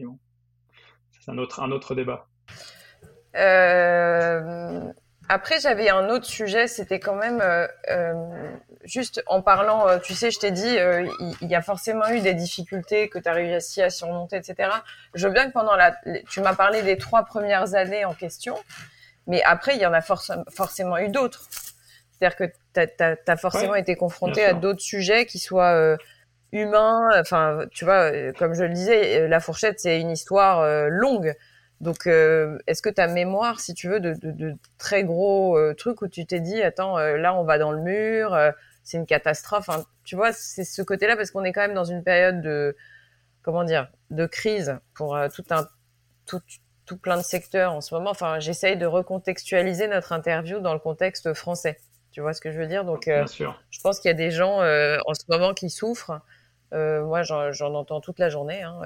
[1.21, 2.27] C'est un autre, un autre débat.
[5.29, 7.41] Après, j'avais un autre sujet, c'était quand même
[8.85, 11.09] juste en parlant, euh, tu sais, je t'ai dit, euh,
[11.41, 14.71] il, y a forcément eu des difficultés que tu as réussi à surmonter, etc.
[15.15, 15.97] Je veux bien que pendant la,
[16.29, 18.57] tu m'as parlé des trois premières années en question,
[19.27, 21.49] mais après, il y en a forcément eu d'autres.
[22.13, 25.97] C'est-à-dire que tu as, forcément été confronté à d'autres sujets qui soient euh,
[26.53, 27.09] humains.
[27.19, 31.35] Enfin, tu vois, comme je le disais, la fourchette, c'est une histoire longue.
[31.81, 36.09] Donc, est-ce que ta mémoire, si tu veux, de, de, de très gros trucs où
[36.09, 38.37] tu t'es dit, attends, là, on va dans le mur,
[38.85, 39.69] c'est une catastrophe.
[39.71, 39.85] Hein.
[40.05, 42.77] Tu vois, c'est ce côté-là parce qu'on est quand même dans une période de,
[43.43, 45.67] comment dire, de crise pour euh, tout un,
[46.27, 46.41] tout,
[46.87, 48.11] tout plein de secteurs en ce moment.
[48.11, 51.79] Enfin, j'essaye de recontextualiser notre interview dans le contexte français.
[52.13, 52.85] Tu vois ce que je veux dire?
[52.85, 56.21] Donc, euh, je pense qu'il y a des gens euh, en ce moment qui souffrent.
[56.73, 58.63] moi, j'en entends toute la journée.
[58.63, 58.81] Hein,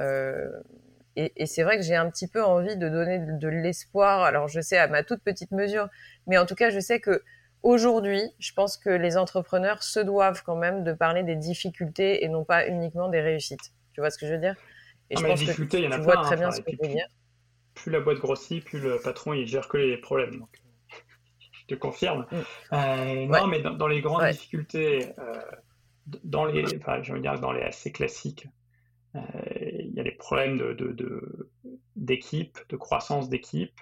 [1.18, 4.22] et, et c'est vrai que j'ai un petit peu envie de donner de, de l'espoir.
[4.22, 5.88] Alors, je sais à ma toute petite mesure,
[6.26, 7.22] mais en tout cas, je sais que
[7.62, 12.28] Aujourd'hui, je pense que les entrepreneurs se doivent quand même de parler des difficultés et
[12.28, 13.72] non pas uniquement des réussites.
[13.92, 14.54] Tu vois ce que je veux dire?
[15.10, 16.76] Et je pense que il y en a tu vois très bien ce que je
[16.80, 17.06] veux dire.
[17.74, 20.38] Plus la boîte grossit, plus le patron il gère que les problèmes.
[20.38, 20.48] Donc,
[21.52, 22.26] je te confirme.
[22.30, 22.36] Mm.
[22.74, 25.40] Euh, non, mais dans, les grandes difficultés, euh,
[26.22, 28.46] dans les, enfin, je veux dire dans les assez classiques,
[29.14, 31.50] il y a les problèmes de
[31.96, 33.80] d'équipe, de, de croissance d'équipe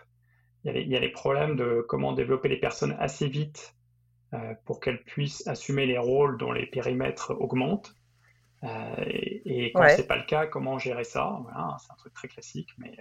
[0.74, 3.76] il y, a les, problèmes de comment développer les personnes assez vite
[4.34, 7.94] euh, pour qu'elles puissent assumer les rôles dont les périmètres augmentent.
[8.64, 11.38] Euh, et, quand ce n'est pas le cas, comment gérer ça?
[11.78, 12.96] C'est un truc très classique, mais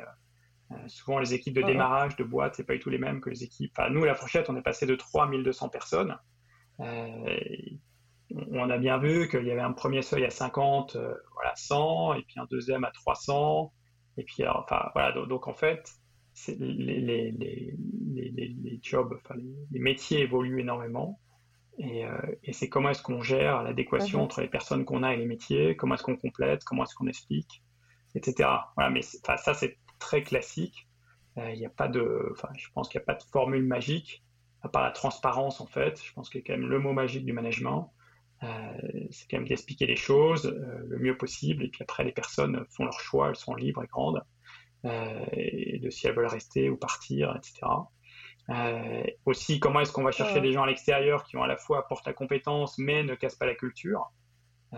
[0.71, 3.31] euh, souvent les équipes de démarrage de boîte, c'est pas du tout les mêmes que
[3.31, 3.73] les équipes.
[3.75, 6.17] Enfin, nous, la fourchette, on est passé de 3 à 1200 personnes.
[8.31, 10.97] On a bien vu qu'il y avait un premier seuil à 50,
[11.33, 13.71] voilà, 100, et puis un deuxième à 300.
[14.17, 15.89] Et puis, enfin, voilà, donc, donc en fait,
[16.47, 17.75] les, les, les,
[18.38, 19.35] les, jobs, enfin,
[19.71, 21.19] les, métiers évoluent énormément.
[21.77, 24.25] Et, euh, et c'est comment est-ce qu'on gère l'adéquation mhm.
[24.25, 27.07] entre les personnes qu'on a et les métiers, comment est-ce qu'on complète, comment est-ce qu'on
[27.07, 27.63] explique,
[28.15, 28.49] etc.
[28.75, 30.88] Voilà, mais ça, c'est très classique.
[31.38, 33.65] Euh, il n'y a pas de, enfin, je pense qu'il n'y a pas de formule
[33.65, 34.23] magique,
[34.61, 36.01] à part la transparence, en fait.
[36.01, 37.91] Je pense que quand même le mot magique du management.
[38.45, 40.45] Euh, c'est quand même d'expliquer les choses
[40.88, 41.65] le mieux possible.
[41.65, 44.23] Et puis après, les personnes font leur choix, elles sont libres et grandes.
[44.86, 47.65] Euh, et de si elles veulent rester ou partir, etc.
[48.51, 51.58] Euh, aussi, comment est-ce qu'on va chercher des gens à l'extérieur qui ont à la
[51.58, 54.12] fois apportent la compétence mais ne cassent pas la culture?
[54.73, 54.77] Euh,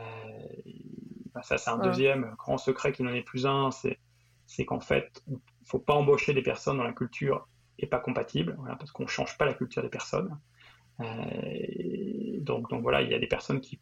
[1.33, 5.21] bah, Ça, c'est un deuxième grand secret qui n'en est plus un, c'est qu'en fait,
[5.27, 7.45] il ne faut pas embaucher des personnes dont la culture
[7.81, 10.39] n'est pas compatible, voilà, parce qu'on ne change pas la culture des personnes.
[12.47, 13.79] Donc, donc voilà, il y a des personnes qui,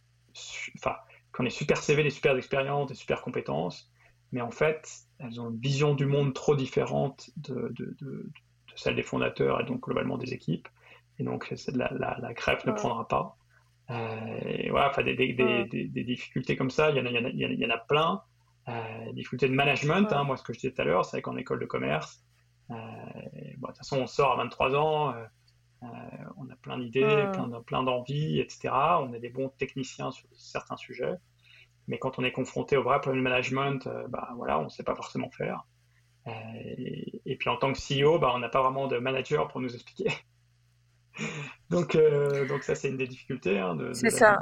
[0.78, 0.96] enfin,
[1.34, 3.92] qui ont des super CV, des super expériences, des super compétences,
[4.32, 7.74] mais en fait, elles ont une vision du monde trop différente de,
[8.76, 10.68] celle des fondateurs et donc globalement des équipes.
[11.18, 13.38] Et donc, la, la, la crêpe ne prendra pas.
[13.90, 17.70] Euh, voilà, enfin, des, des, difficultés comme ça, il y en a, il y en
[17.70, 18.22] a, plein.
[18.68, 21.38] Euh, difficultés de management, hein, moi, ce que je disais tout à l'heure, c'est qu'en
[21.38, 22.26] école de commerce,
[22.72, 22.76] euh,
[23.58, 25.24] bon, de toute façon, on sort à 23 ans, euh,
[26.38, 28.70] on a plein d'idées, plein, plein d'envies, etc.
[29.02, 31.16] On est des bons techniciens sur certains sujets.
[31.88, 34.84] Mais quand on est confronté au vrai problème de management, bah, voilà, on ne sait
[34.84, 35.66] pas forcément faire.
[36.28, 39.74] Et, puis en tant que CEO, bah, on n'a pas vraiment de manager pour nous
[39.74, 40.12] expliquer.
[41.70, 43.92] donc, euh, donc ça, c'est une des difficultés hein, de,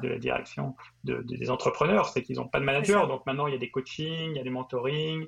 [0.08, 3.08] la, direction des entrepreneurs, c'est qu'ils n'ont pas de manager.
[3.08, 5.28] Donc maintenant, il y a des coachings, il y a des mentorings,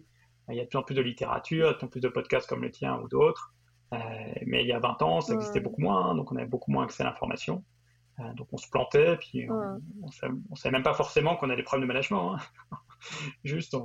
[0.49, 2.47] il y a de plus en plus de littérature, de plus en plus de podcasts
[2.47, 3.53] comme le tien ou d'autres.
[3.93, 3.97] Euh,
[4.45, 6.71] mais il y a 20 ans, ça existait beaucoup moins, hein, donc on avait beaucoup
[6.71, 7.63] moins accès à l'information.
[8.19, 11.63] Euh, donc on se plantait, puis on ne savait, même pas forcément qu'on a des
[11.63, 12.35] problèmes de management.
[12.35, 12.77] Hein.
[13.43, 13.75] Juste,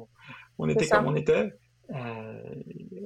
[0.59, 1.53] on, était comme on était.
[1.95, 2.43] Euh,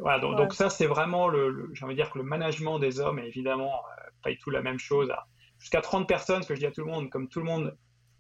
[0.01, 3.01] voilà, donc, donc, ça, c'est vraiment le, j'ai envie de dire que le management des
[3.01, 5.11] hommes est évidemment euh, pas du tout la même chose.
[5.59, 7.77] Jusqu'à 30 personnes, ce que je dis à tout le monde, comme tout le monde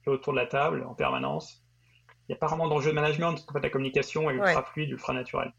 [0.06, 1.62] est autour de la table en permanence,
[2.06, 4.62] il n'y a pas vraiment d'enjeu de management parce qu'en fait, la communication est ultra
[4.62, 5.52] fluide, ultra naturelle.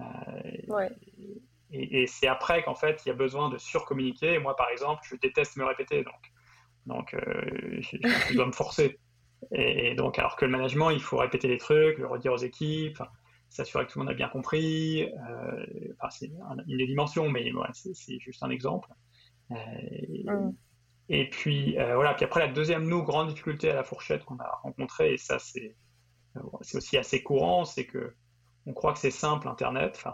[0.00, 0.04] Euh,
[0.68, 0.90] ouais.
[1.78, 4.38] Et, et c'est après qu'en fait, il y a besoin de surcommuniquer.
[4.38, 6.32] moi, par exemple, je déteste me répéter, donc,
[6.86, 7.96] donc je,
[8.30, 8.98] je, dois me forcer.
[9.52, 13.02] Et, donc, alors que le management, il faut répéter les trucs, le redire aux équipes
[13.48, 15.04] s'assurer que tout le monde a bien compris.
[15.04, 15.66] Euh,
[15.98, 16.30] enfin, c'est
[16.66, 18.90] une des dimensions, mais c'est juste un exemple.
[19.50, 19.54] Euh,
[20.24, 20.54] mm.
[21.08, 22.14] Et puis, euh, voilà.
[22.14, 25.38] Puis après, la deuxième, nous, grande difficulté à la fourchette qu'on a rencontrée, et ça,
[25.38, 25.74] c'est
[26.74, 28.14] aussi assez courant, c'est que
[28.66, 30.04] on croit que c'est simple, Internet.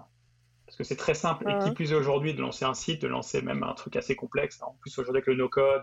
[0.72, 3.06] Parce que c'est très simple, et qui plus est aujourd'hui, de lancer un site, de
[3.06, 4.62] lancer même un truc assez complexe.
[4.62, 5.82] En plus, aujourd'hui, avec le no-code,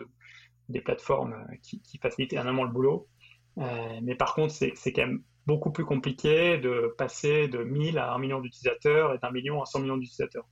[0.68, 3.08] des plateformes qui, qui facilitent énormément le boulot.
[3.56, 8.18] mais par contre, c'est quand même beaucoup plus compliqué de passer de 1000 à 1
[8.18, 10.48] million d'utilisateurs et d'un million à 100 millions d'utilisateurs.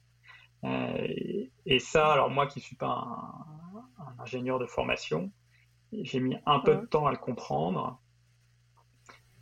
[0.64, 1.08] Euh,
[1.66, 3.08] et, ça, alors moi qui ne suis pas
[3.98, 5.32] un, ingénieur de formation,
[5.92, 8.00] j'ai mis un peu de temps à le comprendre.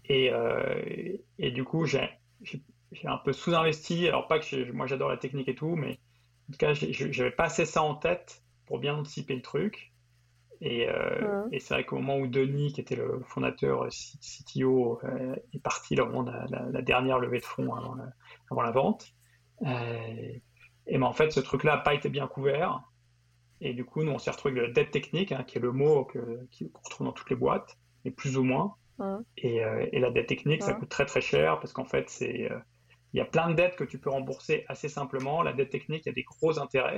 [0.05, 2.09] Et, euh, et du coup, j'ai
[3.03, 4.07] un peu sous-investi.
[4.07, 5.99] Alors, pas que moi j'adore la technique et tout, mais
[6.49, 9.93] en tout cas, j'avais pas assez ça en tête pour bien anticiper le truc.
[10.63, 15.35] Euh, et, c'est vrai qu'au moment où Denis, qui était le fondateur euh, CTO, euh,
[15.53, 17.95] est parti moment de la, dernière levée de fonds avant,
[18.63, 19.13] la, vente,
[19.61, 22.81] et ben en fait, ce truc-là n'a pas été bien couvert.
[23.61, 25.71] Et du coup, nous, on s'est retrouvé avec la dette technique, hein, qui est le
[25.71, 28.75] mot qu'on retrouve dans toutes les boîtes, et plus ou moins.
[29.37, 29.59] Et,
[29.93, 32.49] la dette technique, ça coûte très très cher parce qu'en fait, c'est
[33.15, 35.41] il y a plein de dettes que tu peux rembourser assez simplement.
[35.41, 36.97] La dette technique, il y a des gros intérêts.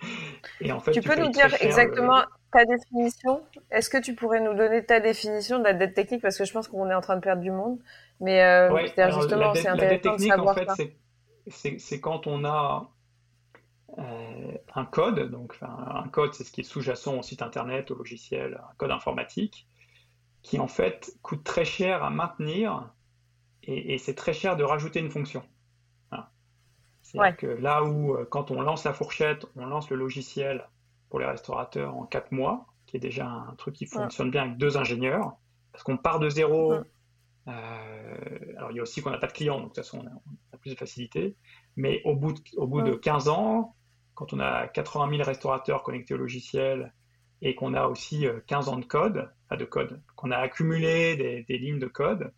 [0.60, 3.42] Et en fait, tu, peux nous dire exactement ta définition?
[3.70, 6.20] Est-ce que tu pourrais nous donner ta définition de la dette technique?
[6.20, 7.78] Parce que je pense qu'on est en train de perdre du monde.
[8.20, 8.76] Mais euh,
[9.10, 10.98] justement, c'est intéressant de savoir en fait,
[11.48, 12.90] C'est quand on a
[13.96, 17.94] euh, un code, donc un code, c'est ce qui est sous-jacent au site internet, au
[17.94, 19.66] logiciel, un code informatique,
[20.42, 22.90] qui en fait coûte très cher à maintenir
[23.70, 25.42] et, et c'est très cher de rajouter une fonction.
[27.36, 30.68] Que là où, euh, quand on lance la fourchette, on lance le logiciel
[31.08, 34.58] pour les restaurateurs en quatre mois, qui est déjà un truc qui fonctionne bien avec
[34.58, 35.32] deux ingénieurs,
[35.72, 36.74] parce qu'on part de zéro.
[36.74, 36.84] Euh,
[38.56, 40.06] alors, il y a aussi qu'on n'a pas de clients, donc de toute façon, on
[40.06, 41.36] a, plus de facilité.
[41.76, 43.74] Mais au bout de, au bout de 15 ans,
[44.14, 46.92] quand on a 80 000 restaurateurs connectés au logiciel
[47.40, 51.16] et qu'on a aussi 15 euh, ans de code, enfin de code, qu'on a accumulé
[51.16, 52.30] des, des, lignes de code,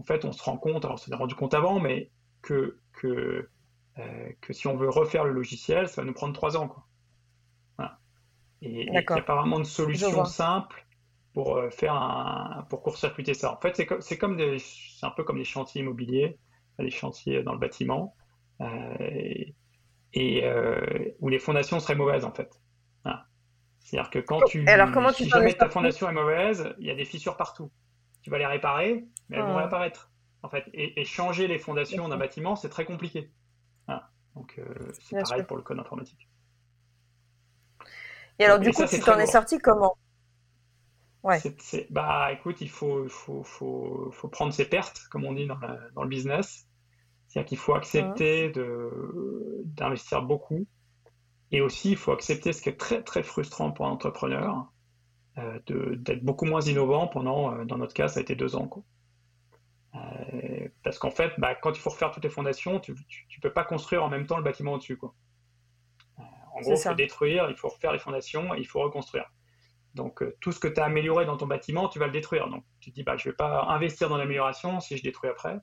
[0.00, 2.10] en fait, on se rend compte, alors on s'est rendu compte avant, mais
[2.40, 3.50] que, que
[3.98, 6.68] euh, que si on veut refaire le logiciel, ça va nous prendre trois ans.
[6.68, 6.86] Quoi.
[8.62, 10.86] Et il n'y a pas vraiment de solution simple
[11.34, 13.52] pour euh, faire un, pour court-circuiter ça.
[13.52, 16.38] En fait, c'est comme, c'est comme des, c'est un peu comme les chantiers immobiliers,
[16.78, 18.16] les chantiers dans le bâtiment,
[18.62, 19.44] euh,
[20.14, 20.44] et,
[21.20, 22.50] où les fondations seraient mauvaises en fait.
[23.80, 26.90] C'est-à-dire que quand tu, Alors, comment tu si jamais ta fondation est mauvaise, il y
[26.90, 27.72] a des fissures partout.
[28.22, 30.10] Tu vas les réparer, mais elles vont réapparaître.
[30.42, 33.30] En fait, et changer les fondations d'un bâtiment, c'est très compliqué.
[34.34, 36.28] Donc euh, c'est pareil pour le code informatique.
[38.38, 39.96] Et alors, du coup, tu t'en es sorti comment?
[41.22, 41.38] Ouais.
[41.90, 45.58] bah, écoute, il faut, faut, faut, faut, prendre ses pertes, comme on dit dans,
[45.94, 46.66] dans le business.
[47.28, 50.66] C'est-à-dire qu'il faut accepter de d'investir beaucoup.
[51.52, 54.72] Et aussi, il faut accepter ce qui est très, très frustrant pour un entrepreneur,
[55.36, 58.68] d'être beaucoup moins innovant pendant, euh, dans notre cas, ça a été deux ans.
[58.68, 58.82] Quoi.
[59.94, 63.52] Euh, parce qu'en fait, bah, quand il faut refaire toutes les fondations, tu ne peux
[63.52, 64.96] pas construire en même temps le bâtiment au-dessus.
[64.96, 65.14] Quoi.
[66.18, 66.22] Euh,
[66.54, 69.30] en gros, il faut détruire, il faut refaire les fondations et il faut reconstruire.
[69.94, 72.48] Donc, euh, tout ce que tu as amélioré dans ton bâtiment, tu vas le détruire.
[72.48, 75.30] Donc, tu te dis, bah, je ne vais pas investir dans l'amélioration si je détruis
[75.30, 75.58] après.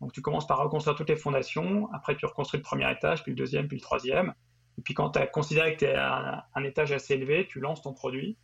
[0.00, 3.32] Donc tu commences par reconstruire toutes les fondations, après tu reconstruis le premier étage, puis
[3.32, 4.34] le deuxième, puis le troisième.
[4.78, 7.60] Et puis quand tu as considéré que tu es à un, étage assez élevé, tu
[7.60, 8.36] lances ton produit.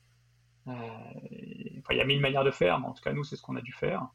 [0.68, 0.72] Euh,
[1.90, 3.56] il y a mille manières de faire, mais en tout cas nous c'est ce qu'on
[3.56, 4.08] a dû faire.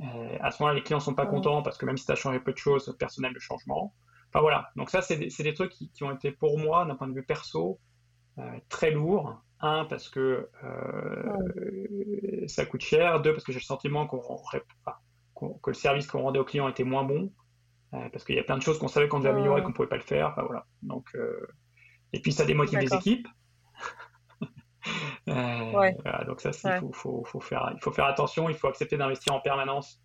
[0.00, 2.16] Euh, à ce moment-là, les clients sont pas contents parce que même si tu as
[2.16, 3.94] changé peu de choses, personnel le changement.
[4.28, 7.06] Enfin voilà, donc ça c'est des, des, trucs qui, ont été pour moi d'un point
[7.06, 7.78] de vue perso
[8.38, 9.40] euh, très lourds.
[9.60, 10.50] Un, parce que
[12.48, 13.22] ça coûte cher.
[13.22, 14.20] Deux, parce que j'ai le sentiment qu'on
[15.62, 17.32] que le service qu'on rendait aux clients était moins bon,
[17.94, 19.74] euh, parce qu'il y a plein de choses qu'on savait qu'on devait améliorer, qu'on ne
[19.74, 20.34] pouvait pas le faire.
[20.36, 20.66] voilà.
[20.82, 21.16] Donc,
[22.12, 23.26] et puis ça démotive les équipes.
[25.28, 25.90] Euh,
[26.26, 29.40] donc ça, il, faut, faut, faire, il faut faire attention, il faut accepter d'investir en
[29.40, 30.00] permanence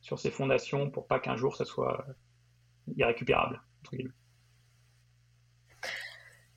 [0.00, 2.04] sur ces fondations pour pas qu'un jour ça soit
[2.96, 3.62] irrécupérable.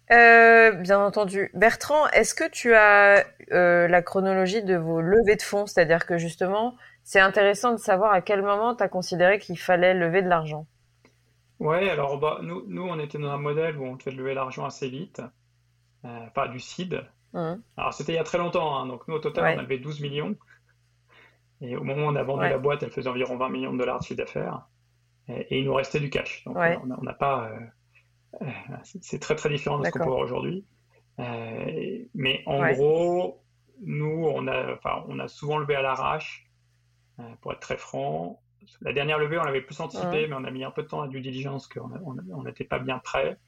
[0.10, 1.51] bien entendu.
[1.53, 5.67] Bertrand, est-ce que tu as la chronologie de vos levées de fonds?
[5.67, 9.93] C'est-à-dire que justement, c'est intéressant de savoir à quel moment tu as considéré qu'il fallait
[9.93, 10.67] lever de l'argent.
[11.60, 14.65] Ouais, alors bah, nous, nous, on était dans un modèle où on devait lever l'argent
[14.65, 15.21] assez vite,
[16.06, 17.01] euh, pas du seed.
[17.38, 17.62] Mmh.
[17.78, 18.88] Alors c'était il y a très longtemps, hein.
[18.88, 20.36] donc nous au total on avait 12 millions.
[21.62, 23.80] Et au moment où on a vendu la boîte, elle faisait environ 20 millions de
[23.80, 24.67] dollars de chiffre d'affaires.
[25.28, 26.43] Et, il nous restait du cash.
[26.45, 27.50] Donc on n'a pas.
[27.50, 27.60] Euh,
[28.43, 28.45] euh,
[28.84, 30.65] c'est très très différent de ce qu'on peut voir aujourd'hui.
[31.17, 33.43] mais en gros,
[33.82, 36.47] nous, on a, on a souvent levé à l'arrache.
[37.19, 38.39] Euh, pour être très franc.
[38.82, 41.02] La dernière levée, on l'avait plus anticipé, mais on a mis un peu de temps
[41.02, 43.39] à due diligence, qu'on n'était pas bien prêt.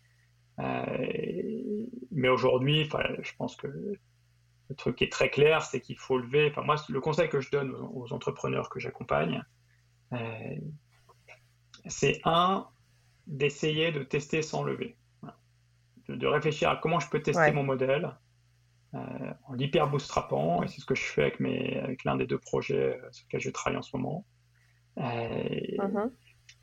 [0.59, 6.17] Euh, mais aujourd'hui, je pense que le truc qui est très clair, c'est qu'il faut
[6.17, 6.49] lever.
[6.51, 9.43] Enfin, moi, le conseil que je donne aux, entrepreneurs que j'accompagne,
[10.13, 10.55] euh,
[11.87, 12.67] c'est un,
[13.27, 14.95] d'essayer de tester sans lever.
[16.07, 18.15] De, réfléchir à comment je peux tester mon modèle,
[18.95, 22.25] euh, en hyper bootstrapant, et c'est ce que je fais avec, mes, avec l'un des
[22.25, 24.25] deux projets sur lesquels je travaille en ce moment.
[24.97, 25.03] Euh,
[25.77, 26.11] mhm.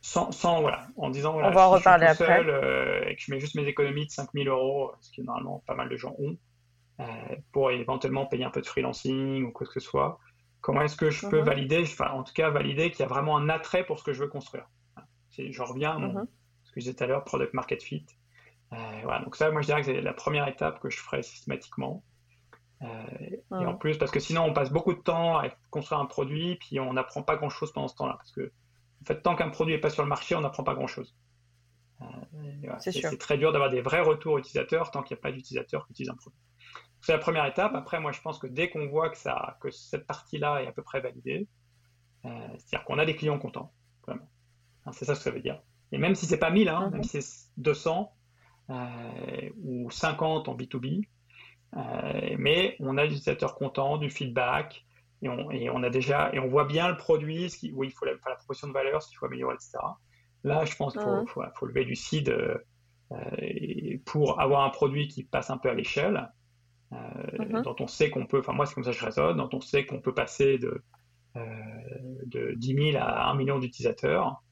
[0.07, 2.45] Sans, sans, voilà, en disant voilà, On va en reparler je suis après.
[2.45, 5.75] Seul, et que je mets juste mes économies de 5000 euros, ce que normalement pas
[5.75, 6.37] mal de gens ont,
[7.53, 10.19] pour éventuellement payer un peu de freelancing ou quoi que ce soit.
[10.61, 11.45] Comment est-ce que je peux mhm.
[11.45, 14.13] valider, enfin, en tout cas valider qu'il y a vraiment un attrait pour ce que
[14.13, 14.69] je veux construire?
[15.37, 16.27] Je reviens à mhm.
[16.65, 18.07] ce que je disais tout à l'heure, product market fit.
[18.71, 22.03] voilà, donc ça, moi je dirais que c'est la première étape que je ferai systématiquement.
[22.83, 22.87] Euh,
[23.61, 26.57] et en plus, parce que sinon, on passe beaucoup de temps à construire un produit,
[26.57, 28.15] puis on n'apprend pas grand-chose pendant ce temps-là.
[28.17, 28.53] Parce que,
[29.07, 31.17] en fait, tant qu'un produit n'est pas sur le marché, on n'apprend pas grand-chose.
[32.03, 35.87] Euh, c'est très dur d'avoir des vrais retours utilisateurs tant qu'il n'y a pas d'utilisateurs
[35.87, 36.41] qui utilisent un produit.
[37.01, 37.73] C'est la première étape.
[37.77, 40.73] Après, moi, je pense que dès qu'on voit que, ça, que cette partie-là est à
[40.73, 41.47] peu près validée,
[42.25, 43.73] euh, c'est-à-dire qu'on a des clients contents,
[44.05, 44.29] vraiment.
[44.87, 45.63] Hein, c'est ça ce que ça veut dire.
[45.93, 48.13] Et même si c'est pas 1000, hein, même si c'est 200
[49.63, 51.07] ou 50 en B2B,
[51.77, 54.86] euh, mais on a l'utilisateur content, du feedback,
[55.23, 57.85] et on, et on, a déjà et on voit bien le produit, ce qui, où
[57.85, 59.79] il faut la, la proposition de valeur, ce qu'il faut améliorer, etc.
[60.45, 65.09] Là, je pense qu'il faut, faut, faut, lever du seed euh, pour avoir un produit
[65.09, 66.31] qui passe un peu à l'échelle,
[66.93, 67.63] euh, mm-hmm.
[67.63, 69.61] dont on sait qu'on peut, enfin moi c'est comme ça que je raisonne, dont on
[69.61, 70.83] sait qu'on peut passer de,
[72.27, 74.43] de 10 000 à 1 million d'utilisateurs,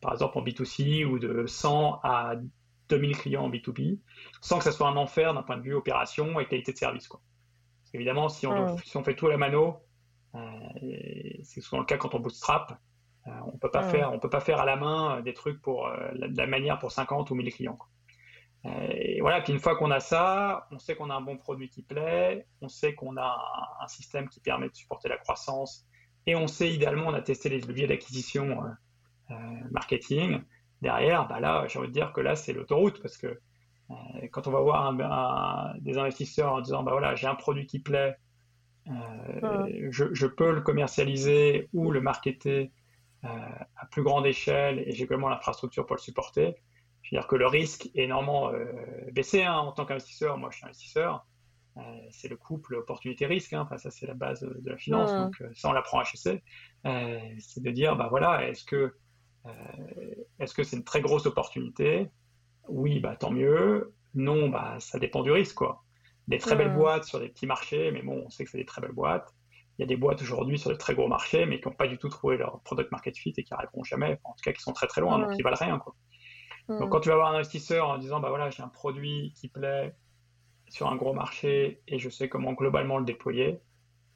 [0.00, 2.34] par exemple en B2C, ou de 100 à
[2.90, 3.98] 2000 clients en B2B,
[4.40, 7.08] sans que ça soit un enfer d'un point de vue opération et qualité de service.
[7.08, 7.20] Quoi.
[7.80, 9.72] Parce qu'évidemment, si on, si on fait tout à la mano, euh,
[10.32, 12.78] c'est souvent le cas quand on bootstrap,
[13.26, 15.60] euh, on peut pas faire, on peut pas faire à la main euh, des trucs
[15.60, 17.78] pour de la manière pour 50 ou 1000 clients.
[18.64, 21.68] et voilà, puis une fois qu'on a ça, on sait qu'on a un bon produit
[21.68, 23.36] qui plaît, on sait qu'on a
[23.80, 25.86] un, système qui permet de supporter la croissance,
[26.26, 28.62] et on sait idéalement, on a testé les leviers d'acquisition
[29.70, 30.42] marketing,
[30.82, 33.38] derrière, bah là, j'ai envie de dire que là, c'est l'autoroute parce que
[33.90, 33.94] euh,
[34.30, 38.16] quand on va voir des investisseurs en disant, bah voilà, j'ai un produit qui plaît,
[38.90, 42.72] euh, je, peux le commercialiser ou le marketer
[43.24, 43.28] euh,
[43.76, 46.56] à plus grande échelle et j'ai également l'infrastructure pour le supporter.
[47.02, 48.52] Je veux dire que le risque est énormément
[49.12, 50.36] baissé hein, en tant qu'investisseur.
[50.36, 51.26] Moi, je suis investisseur.
[52.10, 53.54] c'est le couple opportunité-risque.
[53.54, 53.62] Hein.
[53.62, 55.10] Enfin, ça, c'est la base de la finance.
[55.10, 56.42] Donc, ça, on l'apprend à HEC.
[56.84, 58.94] c'est de dire, bah voilà, est-ce que
[59.46, 59.50] euh,
[60.38, 62.10] est-ce que c'est une très grosse opportunité?
[62.68, 63.94] Oui, bah, tant mieux.
[64.14, 65.56] Non, bah, ça dépend du risque.
[65.56, 65.84] Quoi.
[66.28, 68.64] Des très belles boîtes sur des petits marchés, mais bon, on sait que c'est des
[68.64, 69.34] très belles boîtes.
[69.78, 71.88] Il y a des boîtes aujourd'hui sur des très gros marchés, mais qui n'ont pas
[71.88, 74.62] du tout trouvé leur product market fit et qui n'arriveront jamais, en tout cas qui
[74.62, 75.78] sont très très loin, donc qui valent rien.
[75.78, 75.94] Quoi.
[76.68, 79.48] Donc quand tu vas voir un investisseur en disant, bah voilà, j'ai un produit qui
[79.48, 79.94] plaît
[80.68, 83.60] sur un gros marché et je sais comment globalement le déployer,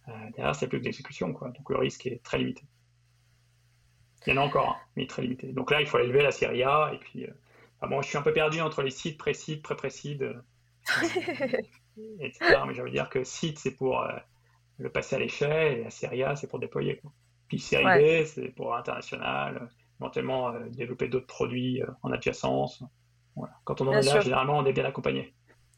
[0.08, 1.48] euh, derrière c'est plus que l'exécution, quoi.
[1.48, 2.62] Donc le risque est très limité.
[4.26, 5.52] Il y en a encore, mais très limité.
[5.52, 6.92] Donc là, il faut élever la série A.
[6.94, 10.40] Et puis, euh, bon, je suis un peu perdu entre les sites, pré-sites, pré-pré-sites, euh,
[12.20, 12.56] etc.
[12.66, 14.12] Mais j'avais dire que site, c'est pour euh,
[14.78, 17.00] le passer à l'échelle, et la série A, c'est pour déployer.
[17.48, 19.68] Puis série B, c'est pour international.
[20.00, 22.82] éventuellement développer d'autres produits en adjacence.
[23.64, 25.34] Quand on en est là, généralement, on est bien accompagné.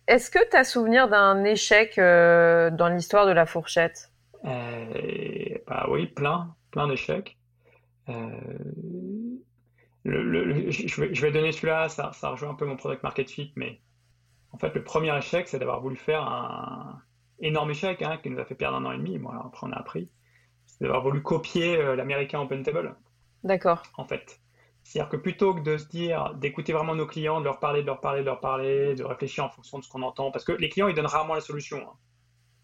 [0.07, 4.13] Est-ce que tu as souvenir d'un échec dans l'histoire de la fourchette?
[4.45, 7.37] Bah oui, plein, plein d'échecs.
[10.07, 13.81] Le, je, vais, donner celui-là, ça, ça, rejoint un peu mon product market fit, mais
[14.57, 17.03] en fait, le premier échec, c'est d'avoir voulu faire un
[17.41, 19.19] énorme échec hein, qui nous a fait perdre un an et demi.
[19.19, 20.09] Moi, après, on a appris.
[20.65, 22.97] C'est d'avoir voulu copier euh, l'américain Open Table.
[23.45, 23.83] D'accord.
[23.99, 24.41] En fait.
[24.83, 27.87] C'est-à-dire que plutôt que de se dire, d'écouter vraiment nos clients, de leur parler, de
[27.87, 30.53] leur parler, de leur parler, de réfléchir en fonction de ce qu'on entend, parce que
[30.53, 31.87] les clients, ils donnent rarement la solution.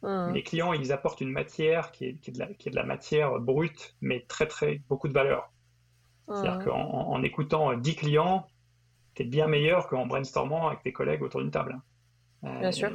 [0.02, 0.28] Hein.
[0.30, 0.32] Mmh.
[0.32, 3.38] Les clients, ils apportent une matière qui est, de la, qui est de la matière
[3.38, 5.52] brute, mais très, très, beaucoup de valeur.
[6.28, 6.64] C'est-à-dire mmh.
[6.64, 8.46] qu'en en, écoutant 10 clients,
[9.14, 11.80] tu es bien meilleur qu'en brainstormant avec tes collègues autour d'une table.
[12.44, 12.90] Euh, bien sûr.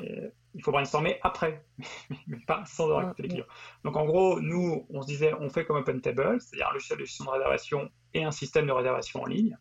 [0.53, 1.63] Il faut brainstormer après,
[2.27, 3.45] mais pas sans avoir écouté les clients.
[3.83, 7.05] Donc en gros, nous, on se disait, on fait comme OpenTable, c'est-à-dire un logiciel de
[7.05, 9.57] gestion de réservation et un système de réservation en ligne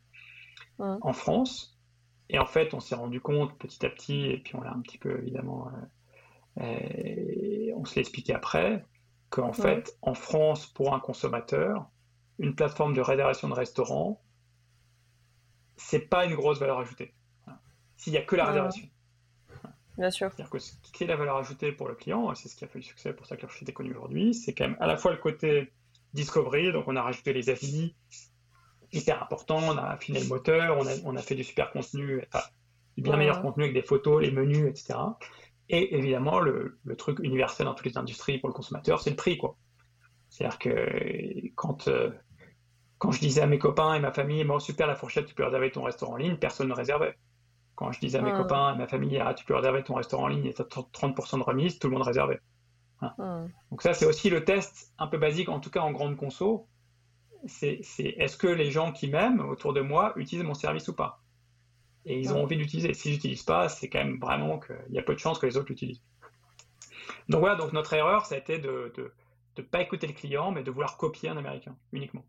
[0.78, 0.96] mmh.
[1.02, 1.78] en France.
[2.28, 4.80] Et en fait, on s'est rendu compte petit à petit, et puis on l'a un
[4.80, 8.84] petit peu évidemment, euh, euh, on se l'a expliqué après,
[9.30, 11.88] qu'en fait, en France, pour un consommateur,
[12.38, 14.22] une plateforme de réservation de restaurant,
[15.76, 17.14] c'est pas une grosse valeur ajoutée.
[17.96, 18.88] S'il n'y a que la réservation.
[19.96, 20.30] Bien sûr.
[20.30, 22.68] C'est-à-dire que ce qui est la valeur ajoutée pour le client, c'est ce qui a
[22.68, 24.96] fait le succès, pour ça que la est connue aujourd'hui, c'est quand même à la
[24.96, 25.72] fois le côté
[26.12, 27.94] discovery, donc on a rajouté les avis,
[28.92, 32.22] hyper important, on a affiné le moteur, on a, fait du super contenu,
[32.96, 34.98] du bien meilleur contenu avec des photos, les menus, etc.
[35.68, 39.16] Et évidemment, le, le, truc universel dans toutes les industries pour le consommateur, c'est le
[39.16, 39.36] prix.
[39.36, 39.56] quoi.
[40.28, 42.10] C'est-à-dire que quand euh,
[42.98, 45.44] quand je disais à mes copains et ma famille, bon, super, la fourchette, tu peux
[45.44, 47.16] réserver ton restaurant en ligne, personne ne réservait.
[47.74, 50.24] Quand je disais à mes copains et ma famille, ah, tu peux réserver ton restaurant
[50.24, 52.40] en ligne et tu as 30% de remise, tout le monde réservait.
[53.02, 53.48] Hein.
[53.70, 56.66] Donc ça, c'est aussi le test un peu basique, en tout cas en grande conso.
[57.44, 61.22] C'est est-ce que les gens qui m'aiment autour de moi utilisent mon service ou pas?
[62.06, 62.94] Et ils ont envie d'utiliser.
[62.94, 65.58] Si j'utilise pas, c'est quand même vraiment qu'il y a peu de chances que les
[65.58, 66.02] autres l'utilisent.
[67.28, 68.90] Donc voilà, donc notre erreur, ça a été de
[69.58, 72.24] ne pas écouter le client, mais de vouloir copier un américain uniquement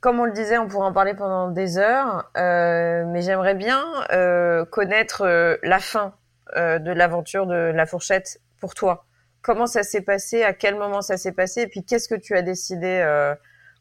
[0.00, 3.82] comme on le disait, on pourrait en parler pendant des heures, euh, mais j'aimerais bien
[4.12, 6.14] euh, connaître euh, la fin
[6.54, 9.06] de l'aventure de la fourchette pour toi.
[9.42, 10.44] Comment ça s'est passé?
[10.44, 11.62] À quel moment ça s'est passé?
[11.62, 13.02] Et puis qu'est-ce que tu as décidé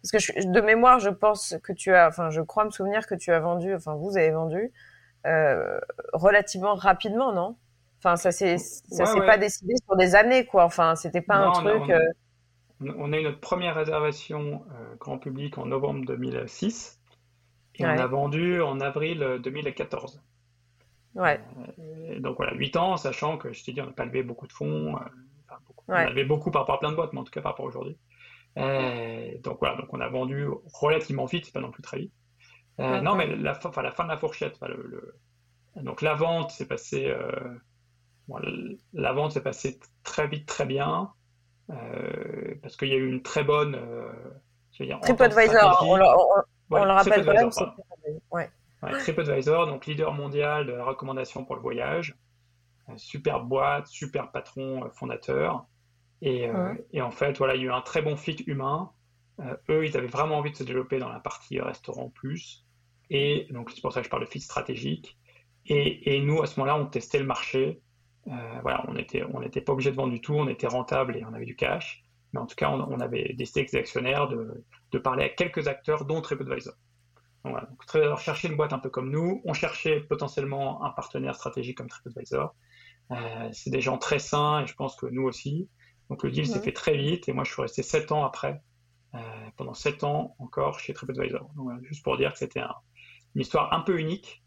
[0.02, 3.14] Parce que de mémoire, je pense que tu as, enfin, je crois me souvenir que
[3.14, 4.72] tu as vendu, enfin, vous avez vendu
[6.14, 7.58] relativement rapidement, non?
[8.00, 10.64] Enfin, ça s'est, ça s'est pas décidé sur des années, quoi.
[10.64, 11.92] Enfin, c'était pas un truc
[12.98, 17.02] on a eu notre première réservation euh, grand public en novembre 2006
[17.76, 20.22] et on a vendu en avril 2014.
[21.16, 21.42] Euh, ouais.
[21.80, 24.48] Euh, donc voilà, 8 ans, sachant que je t'ai dit, on n'a pas levé beaucoup
[24.48, 24.96] de fonds.
[25.88, 27.54] On a levé beaucoup par rapport à plein de boîtes, mais en tout cas par
[27.54, 27.98] rapport à aujourd'hui.
[29.44, 32.14] donc voilà, donc on a vendu relativement vite, c'est pas non plus très vite.
[32.78, 34.60] non, mais la, fin, la fin de la fourchette,
[35.76, 37.12] donc la vente s'est passée,
[38.94, 41.12] la vente s'est passée très vite, très bien.
[41.70, 43.76] Euh, parce qu'il y a eu une très bonne.
[43.76, 44.12] Euh,
[45.02, 48.20] TripAdvisor, on, le rappelle quand même.
[48.32, 48.50] Ouais.
[48.82, 52.16] TripAdvisor, donc leader mondial de la recommandation pour le voyage.
[52.98, 55.66] Super boîte, super patron euh, fondateur.
[56.22, 56.50] Et,
[56.94, 58.92] et, en fait, voilà, il y a eu un très bon fit humain.
[59.70, 62.66] eux, ils avaient vraiment envie de se développer dans la partie restaurant plus.
[63.10, 65.18] Et donc, c'est pour ça que je parle de fit stratégique.
[65.66, 67.82] Et, et nous, à ce moment-là, on testait le marché.
[68.28, 71.18] Euh, voilà, on n'était on était pas obligé de vendre du tout, on était rentable
[71.18, 72.04] et on avait du cash.
[72.32, 75.68] Mais en tout cas, on, avait décidé avec les actionnaires de, de, parler à quelques
[75.68, 76.74] acteurs, dont TripAdvisor.
[77.44, 80.90] Donc, voilà, donc TripAdvisor cherchait une boîte un peu comme nous, on cherchait potentiellement un
[80.90, 82.56] partenaire stratégique comme TripAdvisor.
[83.12, 85.70] Euh, c'est des gens très sains et je pense que nous aussi.
[86.10, 88.62] Donc le deal s'est fait très vite et moi je suis resté 7 ans après,
[89.14, 89.20] euh,
[89.56, 91.42] pendant 7 ans encore chez TripAdvisor.
[91.56, 92.62] Donc, voilà, juste pour dire que c'était
[93.36, 94.43] une histoire un peu unique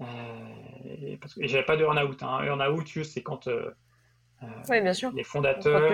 [0.00, 2.22] et, parce que j'avais pas de earn-out.
[2.22, 2.44] Hein.
[2.44, 5.10] Earn-out, c'est quand euh, oui, bien sûr.
[5.12, 5.88] les fondateurs ne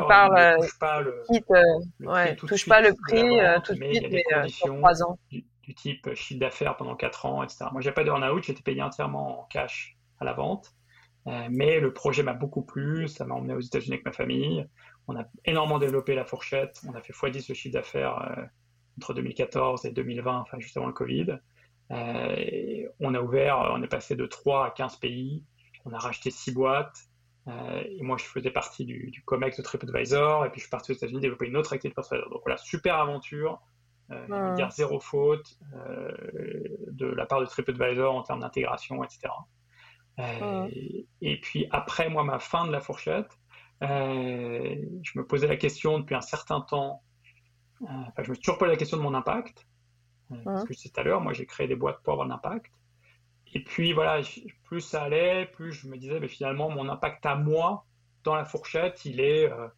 [0.59, 4.83] touchent pas le, quitte, le prix, touche pas le prix tout de suite, mais, conditions
[4.85, 5.19] ans.
[5.31, 5.45] Du,
[5.75, 7.65] type chiffre d'affaires pendant 4 ans, etc.
[7.73, 10.75] Moi, j'ai pas de earn-out, j'étais payé entièrement en cash à la vente.
[11.49, 14.67] mais le projet m'a beaucoup plu, ça m'a emmené aux États-Unis avec ma famille.
[15.09, 18.47] On a énormément développé la fourchette, on a fait x10 le chiffre d'affaires
[18.99, 21.39] entre 2014 et 2020, enfin juste avant le Covid.
[21.91, 25.45] Euh, on a ouvert, on est passé de 3 à 15 pays,
[25.85, 26.99] on a racheté 6 boîtes.
[27.47, 30.71] Euh, et moi, je faisais partie du, du COMEX de TripAdvisor, et puis je suis
[30.71, 32.31] parti aux États-Unis développer une autre activité de TripAdvisor.
[32.31, 33.61] Donc voilà, super aventure,
[34.11, 39.33] euh, dire zéro faute de la part de TripAdvisor en termes d'intégration, etc.
[41.21, 43.39] et, puis après, moi, ma fin de la fourchette,
[43.83, 47.03] je me posais la question depuis un certain temps,
[47.83, 49.67] enfin, je me suis toujours posé la question de mon impact.
[50.33, 52.27] Euh, ce que je disais tout à l'heure, moi j'ai créé des boîtes pour avoir
[52.27, 52.73] de l'impact.
[53.53, 54.21] Et puis voilà,
[54.65, 57.87] plus ça allait, plus je me disais, mais finalement, mon impact à moi
[58.25, 59.69] dans la fourchette, il est euh,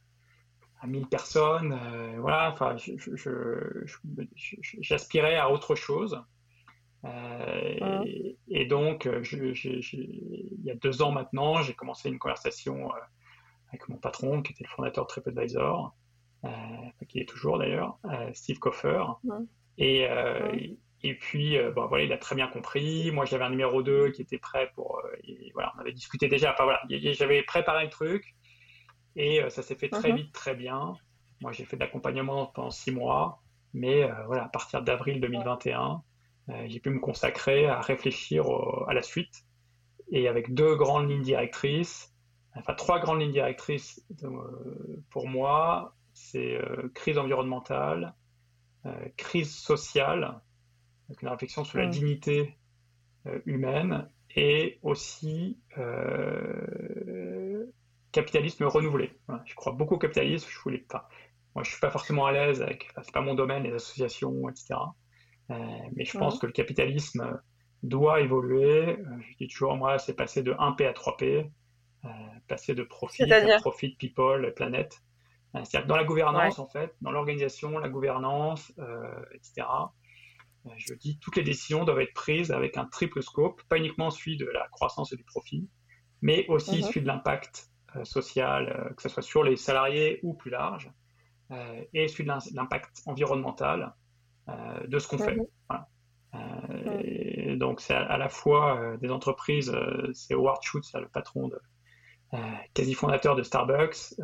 [0.81, 1.73] à 1000 personnes.
[1.73, 2.77] Euh, voilà, enfin,
[4.81, 6.23] j'aspirais à autre chose.
[7.05, 12.91] et, donc, il y a deux ans maintenant, j'ai commencé une conversation
[13.69, 15.95] avec mon patron, qui était le fondateur de TripAdvisor,
[17.09, 17.99] qui est toujours d'ailleurs,
[18.33, 19.03] Steve Coffer.
[19.79, 20.57] Et, euh,
[21.03, 23.11] et puis, euh, bon, voilà, il a très bien compris.
[23.11, 24.99] Moi, j'avais un numéro 2 qui était prêt pour.
[24.99, 26.53] Euh, et voilà, on avait discuté déjà.
[26.53, 28.35] Enfin, voilà, j'avais préparé le truc
[29.19, 30.17] et ça s'est fait très uh-huh.
[30.17, 30.95] vite, très bien.
[31.41, 36.03] Moi, j'ai fait de l'accompagnement pendant six mois, mais voilà, à partir d'avril 2021,
[36.67, 38.45] j'ai pu me consacrer à réfléchir
[38.87, 39.47] à la suite
[40.13, 42.15] et avec deux grandes lignes directrices,
[42.57, 44.07] enfin trois grandes lignes directrices
[45.09, 46.59] pour moi, c'est
[46.95, 48.15] crise environnementale,
[49.17, 50.41] crise sociale,
[51.09, 51.91] avec une réflexion sur la mm.
[51.91, 52.57] dignité
[53.27, 57.67] euh, humaine, et aussi euh,
[58.13, 59.13] capitalisme renouvelé.
[59.47, 60.49] je crois beaucoup au capitalisme.
[60.51, 61.09] Je voulais, pas
[61.55, 64.75] moi, je suis pas forcément à l'aise avec, c'est pas mon domaine, les associations, etc.
[65.49, 66.39] mais je pense mm.
[66.41, 67.41] que le capitalisme
[67.83, 68.99] doit évoluer.
[69.21, 71.51] je dis toujours, moi, c'est passer de 1P à 3P,
[72.47, 75.03] passer de profit à profit, people, planète.
[75.65, 79.67] C'est-à-dire dans la gouvernance, en fait, dans l'organisation, la gouvernance, euh, etc.,
[80.67, 84.11] euh, je dis toutes les décisions doivent être prises avec un triple scope, pas uniquement
[84.11, 85.69] celui de la croissance et du profit,
[86.21, 86.83] mais aussi mhm.
[86.83, 90.91] celui de l'impact euh, social, que ce soit sur les salariés ou plus large,
[91.95, 93.95] et celui de l'impact environnemental
[94.89, 95.37] de ce qu'on fait.
[96.35, 97.57] Mhm.
[97.57, 99.73] donc c'est à, la fois des entreprises,
[100.13, 101.61] c'est Howard Schultz, le patron de,
[102.75, 104.17] quasi fondateur de Starbucks,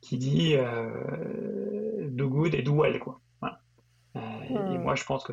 [0.00, 2.98] qui dit euh, do good et do well.
[2.98, 3.20] Quoi.
[4.16, 4.82] Euh, et hmm.
[4.82, 5.32] moi, je pense que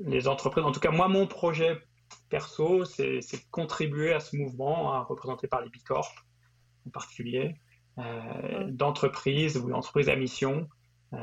[0.00, 1.78] les entreprises, en tout cas, moi, mon projet
[2.28, 6.12] perso, c'est de contribuer à ce mouvement, hein, représenté par les B Corp
[6.86, 7.56] en particulier,
[7.98, 8.70] euh, hmm.
[8.70, 10.68] d'entreprises ou d'entreprises à mission,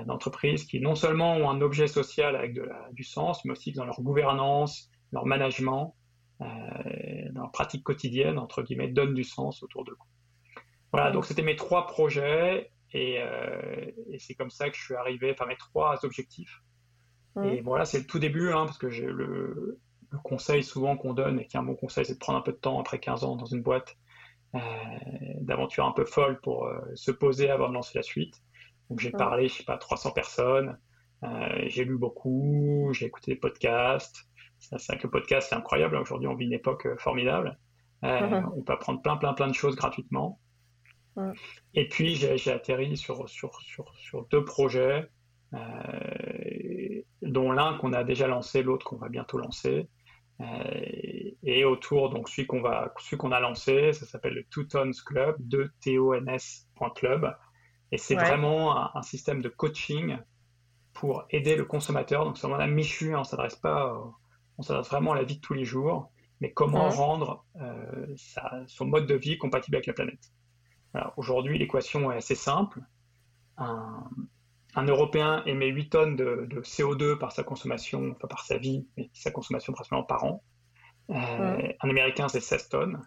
[0.06, 3.72] d'entreprises qui non seulement ont un objet social avec de la, du sens, mais aussi
[3.72, 5.96] dans leur gouvernance, leur management,
[6.42, 9.96] dans leur pratique quotidienne, entre guillemets, donnent du sens autour d'eux.
[10.92, 11.14] Voilà, hmm.
[11.14, 12.70] donc c'était mes trois projets.
[12.96, 16.62] Euh, et, c'est comme ça que je suis arrivé, enfin mes trois objectifs.
[17.44, 19.78] Et voilà, c'est le tout début, hein, parce que le,
[20.10, 22.42] le, conseil souvent qu'on donne, et qui est un bon conseil, c'est de prendre un
[22.42, 23.96] peu de temps après 15 ans dans une boîte,
[24.56, 24.60] euh,
[25.42, 28.42] d'aventure un peu folle pour euh, se poser avant de lancer la suite.
[28.90, 30.80] Donc j'ai parlé, je sais pas, 300 personnes,
[31.68, 34.28] j'ai lu beaucoup, j'ai écouté des podcasts.
[34.58, 35.96] C'est vrai que le podcast, c'est incroyable.
[35.98, 37.60] Aujourd'hui, on vit une époque formidable.
[38.02, 40.40] On peut apprendre plein, plein, plein de choses gratuitement.
[41.74, 45.10] Et puis, j'ai atterri sur, sur, sur, sur, deux projets,
[45.54, 49.90] euh, dont l'un qu'on a déjà lancé, l'autre qu'on va bientôt lancer.
[50.40, 54.66] Euh, et autour, donc celui qu'on va, celui qu'on a lancé, ça s'appelle le Two
[54.66, 55.72] Tons Club, 2
[56.96, 57.36] Club.
[57.92, 60.18] Et c'est vraiment un, système de coaching
[60.94, 62.26] pour aider le consommateur.
[62.26, 63.98] Donc, c'est vraiment la Michu, on s'adresse pas,
[64.58, 66.12] on s'adresse vraiment à la vie de tous les jours,
[66.42, 68.08] mais comment rendre euh,
[68.68, 70.32] son mode de vie compatible avec la planète.
[71.18, 72.82] Aujourd'hui, l'équation est assez simple.
[73.58, 74.04] Un,
[74.76, 79.32] Européen émet 8 tonnes de, CO2 par sa consommation, enfin par sa vie, mais sa
[79.32, 80.44] consommation principalement par an.
[81.10, 83.02] Euh, un Américain, c'est 16 tonnes.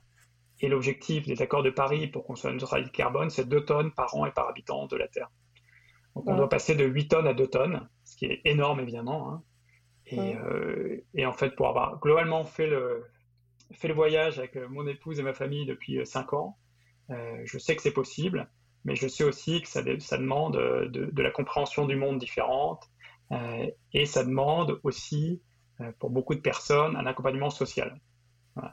[0.61, 4.15] Et l'objectif des accords de Paris pour qu'on soit neutralité carbone, c'est 2 tonnes par
[4.17, 5.31] an et par habitant de la Terre.
[6.17, 9.33] Donc on doit passer de 8 tonnes à 2 tonnes, ce qui est énorme évidemment.
[9.33, 9.43] Hein.
[10.13, 13.05] Euh, et, en fait, pour avoir globalement fait le,
[13.73, 16.70] fait le voyage avec mon épouse et ma famille depuis 5 ans, euh,
[17.45, 18.49] je sais que c'est possible,
[18.85, 22.89] mais je sais aussi que ça, ça demande euh, de, la compréhension du monde différente
[23.33, 25.43] euh, et ça demande aussi,
[25.99, 27.99] pour beaucoup de personnes, un accompagnement social.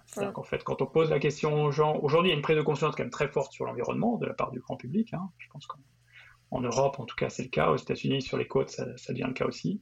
[0.07, 2.41] C'est-à-dire qu'en fait, quand on pose la question aux gens, aujourd'hui, il y a une
[2.41, 5.13] prise de conscience quand même très forte sur l'environnement de la part du grand public.
[5.13, 5.29] Hein.
[5.37, 7.69] Je pense qu'en Europe, en tout cas, c'est le cas.
[7.69, 9.81] Aux États-Unis, sur les côtes, ça, devient le cas aussi.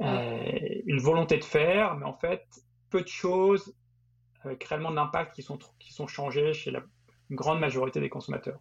[0.00, 2.44] une volonté de faire, mais en fait,
[2.88, 3.76] peu de choses
[4.42, 6.82] avec réellement d'impact qui sont, qui sont changées chez la,
[7.30, 8.60] une grande majorité des consommateurs.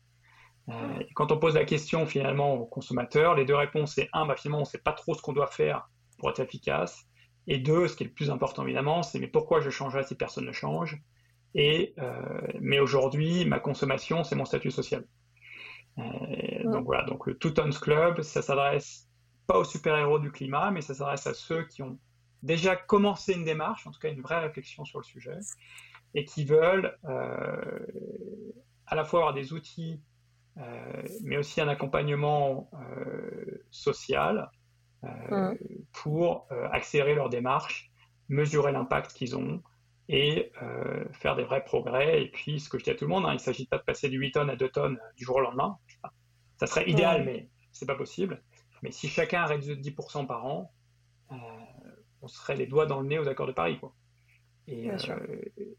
[0.69, 4.35] Euh, quand on pose la question finalement aux consommateurs, les deux réponses, c'est un, bah,
[4.35, 7.05] finalement, on ne sait pas trop ce qu'on doit faire pour être efficace.
[7.47, 10.15] Et deux, ce qui est le plus important évidemment, c'est mais pourquoi je changerais si
[10.15, 11.01] personne ne change?
[11.55, 15.03] Et euh, mais aujourd'hui, ma consommation, c'est mon statut social.
[15.97, 19.09] Euh, donc voilà, donc le Two Tons Club, ça s'adresse
[19.47, 21.97] pas aux super-héros du climat, mais ça s'adresse à ceux qui ont
[22.43, 25.39] déjà commencé une démarche, en tout cas une vraie réflexion sur le sujet,
[26.13, 27.85] et qui veulent euh,
[28.87, 30.01] à la fois avoir des outils,
[30.57, 34.49] euh, mais aussi un accompagnement euh, social
[35.03, 35.53] mmh.
[35.93, 37.91] pour accélérer leur démarche,
[38.27, 39.61] mesurer l'impact qu'ils ont
[40.11, 40.51] et
[41.11, 42.23] faire des vrais progrès.
[42.23, 43.77] Et puis, ce que je dis à tout le monde, hein, il ne s'agit pas
[43.77, 45.77] de passer de 8 tonnes à 2 tonnes du jour au lendemain.
[46.57, 48.41] Ça serait idéal, mais ce n'est pas possible.
[48.81, 50.73] Mais si chacun réduisait de 10% par an,
[52.21, 53.79] on serait les doigts dans le nez aux accords de Paris.
[53.79, 53.93] Quoi.
[54.71, 54.95] Et, euh,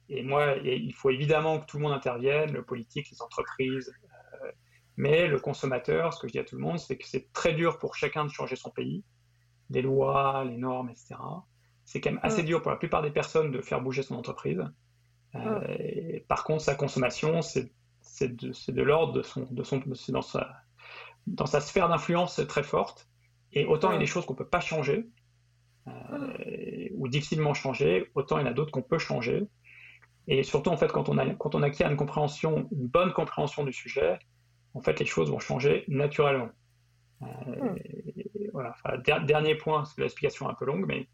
[0.09, 3.95] et moi, il faut évidemment que tout le monde intervienne, le politique, les entreprises,
[4.43, 4.51] euh,
[4.97, 7.53] mais le consommateur, ce que je dis à tout le monde, c'est que c'est très
[7.53, 9.05] dur pour chacun de changer son pays,
[9.71, 11.15] les lois, les normes, etc.
[11.85, 14.63] C'est quand même assez dur pour la plupart des personnes de faire bouger son entreprise.
[15.37, 17.73] Euh, par contre, sa consommation, c'est
[18.21, 20.51] de, de l'ordre de son, de son, c'est dans sa,
[21.29, 23.09] dans sa sphère d'influence très forte.
[23.53, 25.09] Et autant il y a des choses qu'on peut pas changer,
[26.95, 29.47] ou difficilement changer, autant il y en a d'autres qu'on peut changer.
[30.29, 33.65] Et surtout, en fait, quand on, a, quand on acquiert une compréhension, une bonne compréhension
[33.65, 34.19] du sujet,
[34.75, 36.51] en fait, les choses vont changer naturellement.
[37.23, 37.77] Euh, hmm.
[38.53, 38.75] voilà.
[39.25, 41.09] dernier point, c'est l'explication un peu longue, mais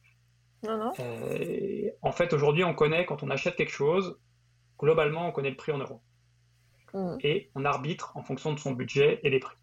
[0.67, 4.19] euh, en fait, aujourd'hui, on connaît, quand on achète quelque chose,
[4.79, 6.03] globalement, on connaît le prix en euros.
[6.93, 7.17] Hmm.
[7.21, 9.57] Et on arbitre en fonction de son budget et des prix.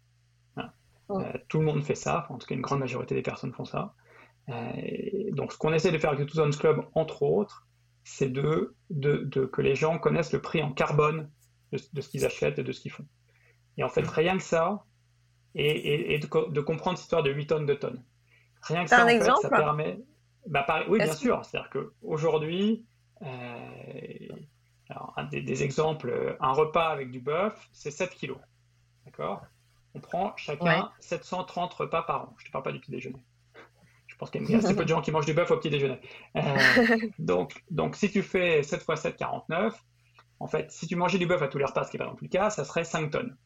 [1.06, 1.22] Hmm.
[1.48, 3.94] tout le monde fait ça, en tout cas, une grande majorité des personnes font ça.
[4.48, 7.66] Euh, donc, ce qu'on essaie de faire avec le Two Zones Club, entre autres,
[8.04, 11.30] c'est de, de, que les gens connaissent le prix en carbone
[11.72, 13.06] de, ce qu'ils achètent et de ce qu'ils font.
[13.76, 14.84] Et en fait, rien que ça,
[15.54, 18.04] et, et, de, comprendre cette histoire de 8 tonnes de tonnes.
[18.62, 19.98] Rien que ça, en fait, ça permet.
[20.46, 21.44] Bah, oui, bien sûr.
[21.44, 22.84] C'est-à-dire qu'aujourd'hui,
[23.22, 24.28] euh,
[25.16, 28.38] un des, exemples, un repas avec du bœuf, c'est 7 kilos.
[29.06, 29.42] D'accord?
[29.94, 32.34] On prend chacun 730 repas par an.
[32.38, 33.24] Je ne te parle pas du petit déjeuner.
[34.24, 36.00] Pense qu'il y a assez peu de gens qui mangent du bœuf au petit déjeuner.
[36.34, 36.40] Euh,
[37.18, 39.78] donc, donc, si tu fais 7 x 7, 49,
[40.40, 42.10] en fait, si tu mangeais du bœuf à tous les repas, ce qui n'est pas
[42.10, 43.36] non plus le cas, ça serait 5 tonnes.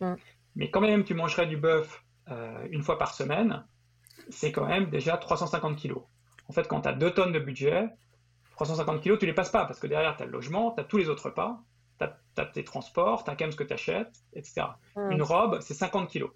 [0.00, 0.14] Mm.
[0.56, 3.66] Mais quand même, tu mangerais du bœuf euh, une fois par semaine,
[4.30, 6.04] c'est quand même déjà 350 kilos.
[6.48, 7.86] En fait, quand tu as 2 tonnes de budget,
[8.52, 10.84] 350 kilos, tu les passes pas parce que derrière, tu as le logement, tu as
[10.84, 11.60] tous les autres repas,
[11.98, 14.62] tu as, tes transports, tu as quand même ce que tu achètes, etc.
[14.96, 15.10] Mm.
[15.10, 16.30] Une robe, c'est 50 kilos.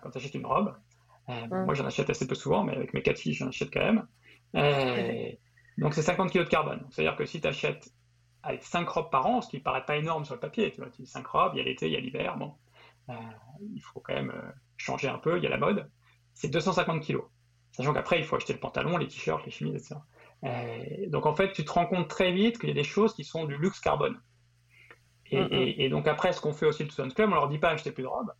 [0.00, 0.76] Quand tu achètes une robe,
[1.28, 3.80] euh, moi, j'en achète assez peu souvent, mais avec mes quatre filles, j'en achète quand
[3.80, 4.06] même.
[4.54, 5.30] Euh,
[5.78, 6.86] donc, c'est 50 kg de carbone.
[6.90, 7.92] C'est-à-dire que si tu achètes
[8.42, 10.80] avec 5 robes par an, ce qui ne paraît pas énorme sur le papier, tu
[10.80, 12.54] vois, tu 5 robes, il y a l'été, il y a l'hiver, bon,
[13.10, 13.14] euh,
[13.74, 14.32] il faut quand même
[14.76, 15.90] changer un peu, il y a la mode,
[16.34, 17.18] c'est 250 kg.
[17.72, 19.96] Sachant qu'après, il faut acheter le pantalon, les t-shirts, les chemises, etc.
[21.08, 23.24] donc, en fait, tu te rends compte très vite qu'il y a des choses qui
[23.24, 24.18] sont du luxe carbone.
[25.32, 27.90] Et, donc, après, ce qu'on fait aussi le Tucson Club, on leur dit pas acheter
[27.90, 28.32] plus de robes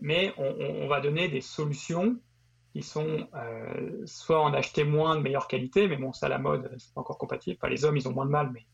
[0.00, 2.18] mais on, va donner des solutions
[2.72, 6.74] qui sont euh, soit en acheter moins de meilleure qualité, mais bon, ça, la mode,
[6.78, 7.58] c'est pas encore compatible.
[7.68, 8.66] les hommes, ils ont moins de mal, mais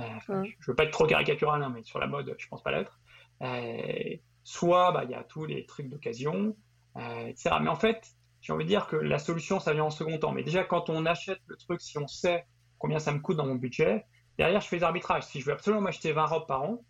[0.00, 2.72] euh, je veux pas être trop caricatural, hein, mais sur la mode, je pense pas
[2.72, 3.00] l'être.
[3.42, 6.56] Euh, soit, bah, il y a tous les trucs d'occasion,
[6.96, 7.56] etc.
[7.60, 10.32] Mais en fait, j'ai envie de dire que la solution, ça vient en second temps.
[10.32, 12.46] Mais déjà, quand on achète le truc, si on sait
[12.78, 14.04] combien ça me coûte dans mon budget,
[14.36, 15.24] derrière, je fais des arbitrages.
[15.24, 16.84] Si je veux absolument m'acheter 20 robes par an,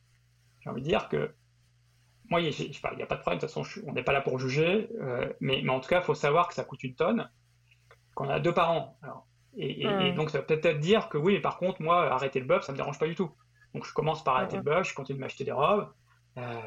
[0.60, 1.34] j'ai envie de dire que
[2.30, 4.38] moi, il n'y a pas de problème, de toute façon, on n'est pas là pour
[4.38, 7.30] juger, euh, mais, en tout cas, il faut savoir que ça coûte une tonne,
[8.14, 8.98] qu'on a deux parents.
[9.56, 10.14] et, hmm.
[10.14, 12.72] donc, ça va peut-être dire que oui, mais par contre, moi, arrêter le bœuf, ça
[12.72, 13.30] ne me dérange pas du tout.
[13.74, 15.92] Donc, je commence par arrêter le bœuf, je continue de m'acheter des robes.
[16.38, 16.60] Euh,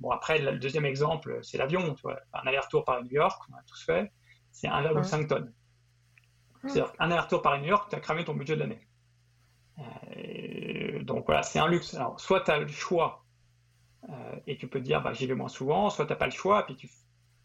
[0.00, 1.94] bon, après, le deuxième exemple, c'est l'avion.
[2.32, 4.12] Un aller-retour par New York, on a tous fait,
[4.50, 5.52] c'est 1,5 tonnes.
[6.62, 6.68] Hmm.
[6.68, 8.88] C'est-à-dire un aller-retour par New York, tu as cramé ton budget de l'année.
[9.78, 11.94] Euh, donc voilà, c'est un luxe.
[11.94, 13.23] Alors, soit tu as le choix
[14.08, 16.26] euh, et tu peux te dire, bah, j'y vais moins souvent, soit tu n'as pas
[16.26, 16.88] le choix, puis tu,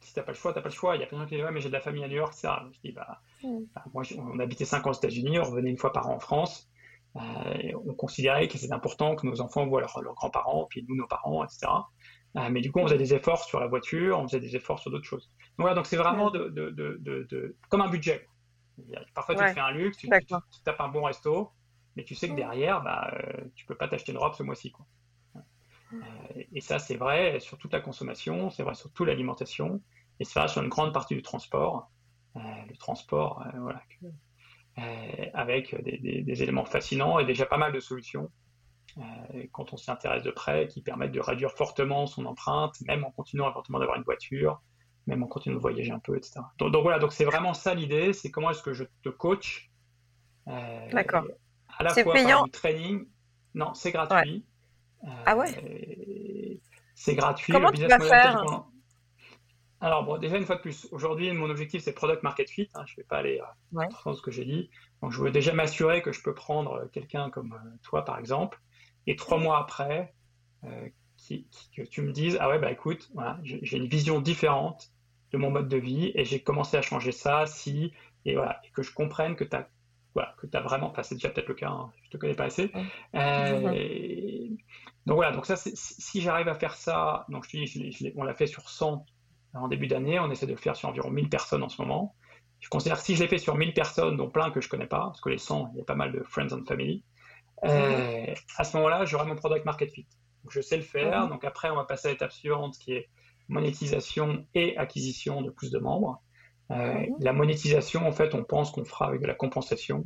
[0.01, 0.95] si tu n'as pas le choix, tu n'as pas le choix.
[0.95, 2.07] Il y a plein de gens qui disent, ouais, mais j'ai de la famille à
[2.07, 2.65] New York, ça.
[2.73, 3.59] Je dis, bah, mm.
[3.75, 6.19] bah moi, on habitait 5 ans aux États-Unis, on revenait une fois par an en
[6.19, 6.69] France.
[7.15, 11.07] Euh, on considérait que c'était important que nos enfants voient leurs grands-parents, puis nous, nos
[11.07, 11.67] parents, etc.
[12.35, 14.79] Euh, mais du coup, on faisait des efforts sur la voiture, on faisait des efforts
[14.79, 15.31] sur d'autres choses.
[15.57, 18.27] Donc voilà, donc c'est vraiment de, de, de, de, comme un budget.
[19.13, 20.07] Parfois, tu te fais un luxe, tu,
[20.63, 21.51] tapes un bon resto,
[21.95, 23.11] mais tu sais que derrière, bah,
[23.55, 24.71] tu peux pas t'acheter une robe ce mois-ci.
[24.71, 24.85] Quoi.
[25.93, 29.81] Euh, et ça, c'est vrai sur toute la consommation, c'est vrai sur toute l'alimentation,
[30.19, 31.89] et vrai sur une grande partie du transport.
[32.35, 33.81] Euh, le transport, euh, voilà,
[35.33, 38.31] avec des, éléments fascinants et déjà pas mal de solutions
[39.51, 43.11] quand on s'y intéresse de près qui permettent de réduire fortement son empreinte, même en
[43.11, 44.61] continuant éventuellement d'avoir une voiture,
[45.05, 46.41] même en continuant de voyager un peu, etc.
[46.57, 49.69] Donc, voilà, donc c'est vraiment ça l'idée, c'est comment est-ce que je te coach.
[50.47, 51.25] D'accord.
[51.77, 52.37] À la fois payant.
[52.37, 53.05] par du training.
[53.53, 54.45] Non, c'est gratuit
[55.25, 56.59] ah ouais
[56.95, 57.53] C'est gratuit.
[57.53, 58.43] Comment tu vas faire
[59.81, 62.69] alors, bon, déjà, une fois de plus, aujourd'hui, mon objectif, c'est Product Market Fit.
[62.75, 64.69] Hein, je ne vais pas aller euh, dans ce que j'ai dit.
[65.01, 68.19] Donc, je veux déjà m'assurer que je peux prendre euh, quelqu'un comme euh, toi, par
[68.19, 68.59] exemple,
[69.07, 70.13] et trois mois après,
[70.63, 74.91] que tu me dises, ah ouais, bah écoute, voilà, j'ai une vision différente
[75.31, 77.93] de mon mode de vie et j'ai commencé à changer ça si
[78.25, 79.69] et voilà et que je comprenne que tu as
[80.15, 82.33] voilà, que tu as vraiment, enfin c'est déjà peut-être le cas, hein, je te connais
[82.33, 82.71] pas assez.
[83.15, 84.49] Euh,
[85.05, 88.33] donc voilà, donc ça, si j'arrive à faire ça, donc je te dis, on l'a
[88.33, 89.05] fait sur 100
[89.53, 92.15] en début d'année, on essaie de le faire sur environ 1000 personnes en ce moment.
[92.59, 94.87] Je considère que si je l'ai fait sur 1000 personnes, dont plein que je connais
[94.87, 97.03] pas, parce que les 100, il y a pas mal de friends and family,
[97.65, 100.07] euh, à ce moment-là, j'aurai mon product market fit.
[100.43, 103.09] Donc, je sais le faire, donc après, on va passer à l'étape suivante qui est
[103.49, 106.21] monétisation et acquisition de plus de membres.
[106.71, 107.15] Euh, mhm.
[107.19, 110.05] La monétisation, en fait, on pense qu'on fera avec de la compensation.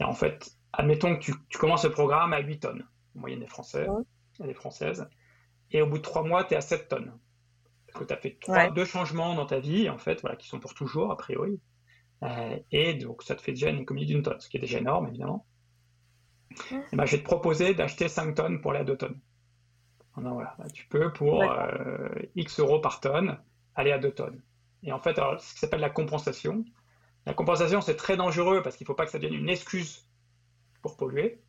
[0.00, 2.86] En fait, admettons que tu, commences le programme à 8 tonnes,
[3.18, 3.86] en moyenne des Français,
[4.40, 5.08] des Françaises,
[5.70, 7.12] et au bout de 3 mois, tu es à 7 tonnes.
[7.86, 8.38] Parce que tu as fait
[8.74, 11.60] deux changements dans ta vie, en fait, voilà, qui sont pour toujours, a priori.
[12.22, 14.78] Euh, et donc, ça te fait déjà une économie d'une tonne, ce qui est déjà
[14.78, 15.46] énorme, évidemment.
[16.92, 19.20] Et ben, je vais te proposer d'acheter 5 tonnes pour aller à 2 tonnes.
[20.16, 23.38] Voilà, tu peux, pour euh, X euros par tonne,
[23.74, 24.42] aller à 2 tonnes.
[24.82, 26.64] Et en fait, alors, ce qui s'appelle la compensation.
[27.26, 30.08] La compensation, c'est très dangereux parce qu'il ne faut pas que ça devienne une excuse
[30.82, 31.40] pour polluer.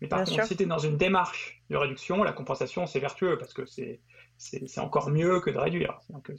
[0.00, 3.38] Mais par contre, si tu es dans une démarche de réduction, la compensation, c'est vertueux
[3.38, 4.00] parce que c'est,
[4.78, 5.98] encore mieux que de réduire.
[6.10, 6.30] Donc,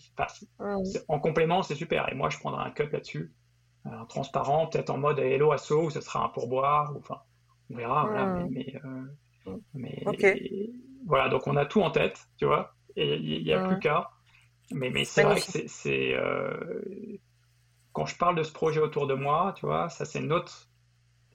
[1.08, 2.12] en complément, c'est super.
[2.12, 3.34] Et moi, je prendrai un cut là-dessus,
[3.86, 6.96] un transparent, peut-être en mode Hello Asso, où ça sera un pourboire.
[6.96, 7.20] Ou, enfin,
[7.72, 8.06] on verra.
[8.06, 8.80] Voilà, mais,
[9.74, 10.68] mais, euh,
[11.06, 12.76] voilà, donc on a tout en tête, tu vois.
[12.96, 14.12] Et il n'y a plus qu'à.
[14.72, 16.14] Mais, mais c'est vrai que c'est.
[16.14, 17.20] Euh,
[17.94, 20.70] quand je parle de ce projet autour de moi, tu vois, ça c'est autre,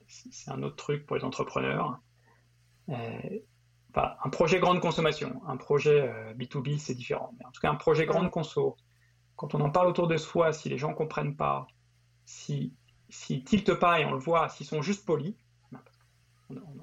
[0.07, 1.99] c'est un autre truc pour les entrepreneurs.
[2.89, 3.39] Euh,
[3.95, 7.31] un projet grande consommation, un projet B2B, euh, c'est différent.
[7.37, 8.75] Mais en tout cas, un projet grande conso,
[9.35, 11.67] quand on en parle autour de soi, si les gens ne comprennent pas,
[12.25, 12.73] si
[13.09, 15.35] s'ils tiltent pas et on le voit, s'ils sont juste polis,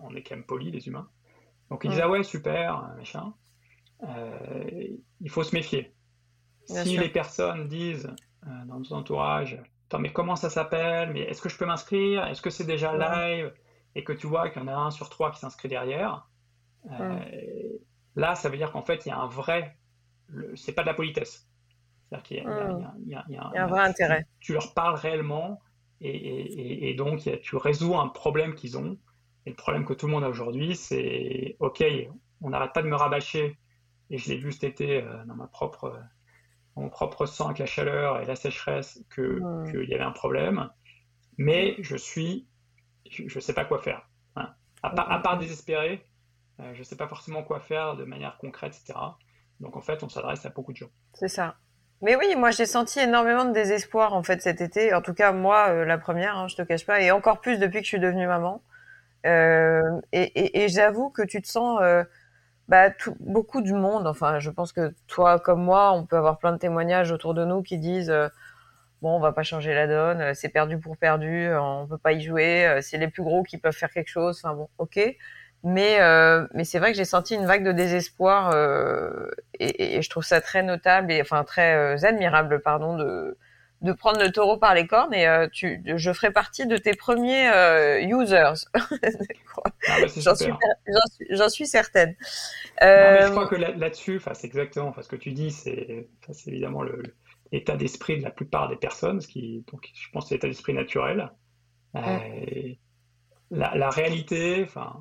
[0.02, 1.08] on, est quand même polis les humains.
[1.70, 3.32] Donc ils disent ah ouais super machin.
[5.20, 5.92] il faut se méfier.
[6.70, 8.10] Si les personnes disent
[8.46, 11.12] euh, dans nos entourages, attends, mais comment ça s'appelle?
[11.12, 12.26] Mais est-ce que je peux m'inscrire?
[12.26, 13.52] Est-ce que c'est déjà live?
[13.94, 16.28] Et que tu vois qu'il y en a un sur trois qui s'inscrit derrière.
[16.90, 17.18] Euh,
[18.16, 19.76] là, ça veut dire qu'en fait, il y a un vrai.
[20.54, 21.48] C'est pas de la politesse.
[22.08, 24.26] C'est-à-dire qu'il y, a un vrai intérêt.
[24.40, 25.60] Tu, leur parles réellement
[26.00, 28.96] et, donc tu résous un problème qu'ils ont.
[29.46, 31.82] Et le problème que tout le monde a aujourd'hui, c'est OK,
[32.40, 33.58] on n'arrête pas de me rabâcher.
[34.10, 36.00] Et je l'ai vu cet été euh, dans ma propre
[36.76, 40.70] mon propre sang avec la chaleur et la sécheresse qu'il y avait un problème.
[41.36, 42.46] Mais je suis,
[43.10, 44.08] je ne sais pas quoi faire.
[44.36, 44.48] Hein.
[44.82, 46.04] À, part, désespérer,
[46.60, 48.98] euh, je ne sais pas forcément quoi faire de manière concrète, etc.
[49.60, 50.90] Donc en fait, on s'adresse à beaucoup de gens.
[51.14, 51.56] C'est ça.
[52.02, 54.94] Mais oui, moi j'ai senti énormément de désespoir en fait cet été.
[54.94, 57.58] En tout cas, moi, euh, la première, hein, je te cache pas, et encore plus
[57.58, 58.62] depuis que je suis devenue maman.
[59.26, 61.78] Euh, et, j'avoue que tu te sens
[62.68, 62.88] bah,
[63.18, 66.58] beaucoup du monde, enfin, je pense que toi comme moi, on peut avoir plein de
[66.58, 68.14] témoignages autour de nous qui disent
[69.02, 71.98] bon, on va pas changer la donne, euh, c'est perdu pour perdu, euh, on peut
[71.98, 74.40] pas y jouer, c'est les plus gros qui peuvent faire quelque chose.
[74.42, 74.98] Enfin bon, ok.
[75.62, 75.98] Mais
[76.54, 78.54] mais c'est vrai que j'ai senti une vague de désespoir
[79.58, 83.36] et, et, je trouve ça très notable et enfin très admirable, pardon, de
[83.82, 86.94] de prendre le taureau par les cornes et euh, tu, je ferai partie de tes
[86.94, 88.66] premiers euh, users.
[88.74, 88.88] ah
[89.84, 90.52] bah, j'en, suis,
[91.30, 92.14] j'en, suis, certaine.
[92.80, 97.02] je crois euh, que là-dessus, c'est exactement ce que tu dis, c'est, c'est évidemment le,
[97.52, 100.74] l'état d'esprit de la plupart des personnes, ce qui, donc, je pense c'est l'état d'esprit
[100.74, 101.32] naturel.
[103.52, 105.00] La, la, réalité, enfin,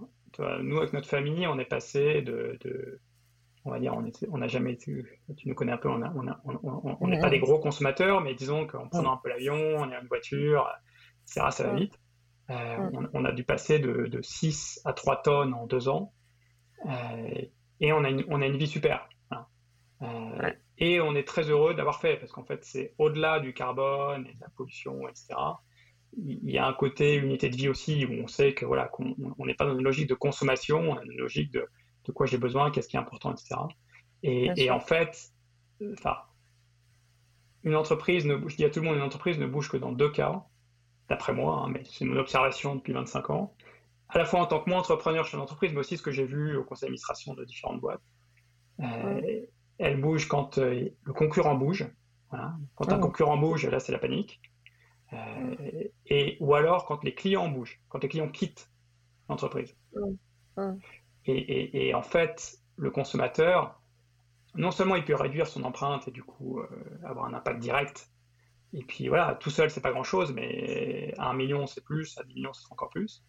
[0.62, 3.00] nous avec notre famille, on est passé de, de
[3.66, 3.93] on va dire,
[4.32, 5.06] on n'a jamais été,
[5.38, 9.14] tu nous connais un peu, on n'est pas des gros consommateurs, mais disons qu'en prenant
[9.14, 10.68] un peu l'avion, on est en voiture,
[11.24, 12.00] etc., ça va vite.
[12.50, 16.14] Euh, on, a dû passer de, 6 à 3 tonnes en 2 ans.
[16.88, 17.41] Euh,
[17.80, 19.08] et on a, une, on a une vie super.
[19.30, 19.45] Hein.
[20.02, 24.25] Euh, et on est très heureux d'avoir fait, parce qu'en fait, c'est au-delà du carbone
[24.27, 25.36] et de la pollution, etc.
[26.17, 29.13] Il y a un côté unité de vie aussi, où on sait que voilà, qu'on
[29.39, 31.67] n'est pas dans une logique de consommation, on a une logique de,
[32.05, 33.55] de quoi j'ai besoin, qu'est-ce qui est important, etc.
[34.23, 35.32] Et, en fait,
[35.93, 36.15] enfin,
[37.63, 39.91] une entreprise, ne, je dis à tout le monde, une entreprise ne bouge que dans
[39.91, 40.45] deux cas,
[41.09, 43.53] d'après moi, hein, mais c'est mon observation depuis 25 ans,
[44.07, 46.25] à la fois en tant que moi entrepreneur chez l'entreprise, mais aussi ce que j'ai
[46.25, 48.01] vu au conseil d'administration de différentes boîtes.
[48.80, 49.41] Euh,
[49.80, 51.89] elle bouge quand euh, le concurrent bouge.
[52.75, 54.39] Quand un concurrent bouge, là, c'est la panique.
[55.13, 55.55] Euh,
[56.05, 58.69] et, ou alors quand les clients bougent, quand les clients quittent
[59.27, 59.75] l'entreprise.
[61.25, 63.82] Et, en fait, le consommateur,
[64.55, 66.67] non seulement il peut réduire son empreinte et du coup euh,
[67.03, 68.11] avoir un impact direct,
[68.73, 72.17] et puis voilà, tout seul c'est pas grand chose, mais à un million c'est plus,
[72.19, 73.23] à 10 millions c'est encore plus.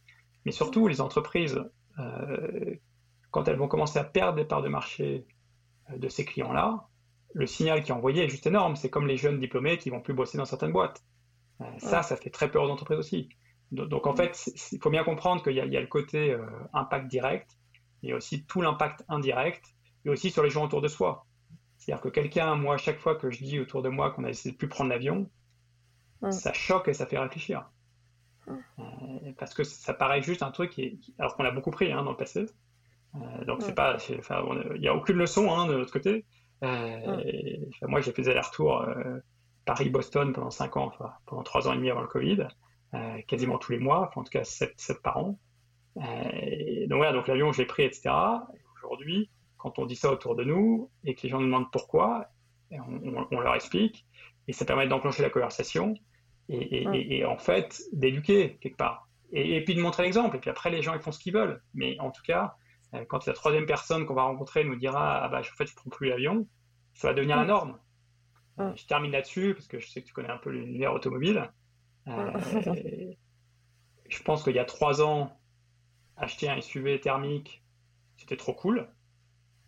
[0.44, 1.62] Mais surtout, les entreprises,
[1.98, 2.74] euh,
[3.30, 5.26] quand elles vont commencer à perdre des parts de marché
[5.96, 6.86] de ces clients-là,
[7.34, 8.76] le signal qui est envoyé est juste énorme.
[8.76, 11.02] C'est comme les jeunes diplômés qui vont plus bosser dans certaines boîtes.
[11.60, 13.28] Euh, ça, ça fait très peur aux entreprises aussi.
[13.72, 17.56] Donc, en fait, il faut bien comprendre qu'il y, a le côté euh, impact direct,
[18.02, 19.64] mais aussi tout l'impact indirect,
[20.04, 21.26] et aussi sur les gens autour de soi.
[21.78, 24.52] C'est-à-dire que quelqu'un, moi, chaque fois que je dis autour de moi qu'on a essayé
[24.52, 25.30] de plus prendre l'avion,
[26.30, 27.70] ça choque et ça fait réfléchir.
[28.48, 32.02] Euh, parce que ça paraît juste un truc qui, alors qu'on a beaucoup pris hein,
[32.02, 32.46] dans le passé.
[33.46, 36.24] Donc c'est pas, il n'y a aucune leçon hein, de notre côté.
[36.62, 38.84] moi, j'ai fait des allers-retours
[39.64, 42.48] Paris-Boston pendant 5 ans, enfin, pendant 3 ans et demi avant le Covid,
[42.94, 45.38] euh, quasiment tous les mois, enfin, en tout cas 7, par an.
[45.96, 48.10] Euh, donc voilà, donc l'avion, j'ai pris, etc.
[48.76, 52.26] Aujourd'hui, quand on dit ça autour de nous et que les gens nous demandent pourquoi,
[52.72, 54.06] on, leur explique
[54.48, 55.94] et ça permet d'enclencher la conversation
[56.48, 59.08] et, en fait d'éduquer quelque part.
[59.32, 60.36] Et, puis de montrer l'exemple.
[60.36, 61.62] Et puis après, les gens ils font ce qu'ils veulent.
[61.74, 62.50] Mais en tout cas, euh,
[63.08, 65.90] quand la troisième personne qu'on va rencontrer nous dira ah bah en fait je prends
[65.90, 66.46] plus l'avion,
[66.94, 67.78] ça va devenir la norme.
[68.56, 68.72] Mm.
[68.76, 71.50] Je termine là-dessus parce que je sais que tu connais un peu l'univers automobile.
[72.08, 73.12] Euh,
[74.08, 75.38] je pense qu'il y a trois ans,
[76.16, 77.64] acheter un SUV thermique,
[78.16, 78.88] c'était trop cool.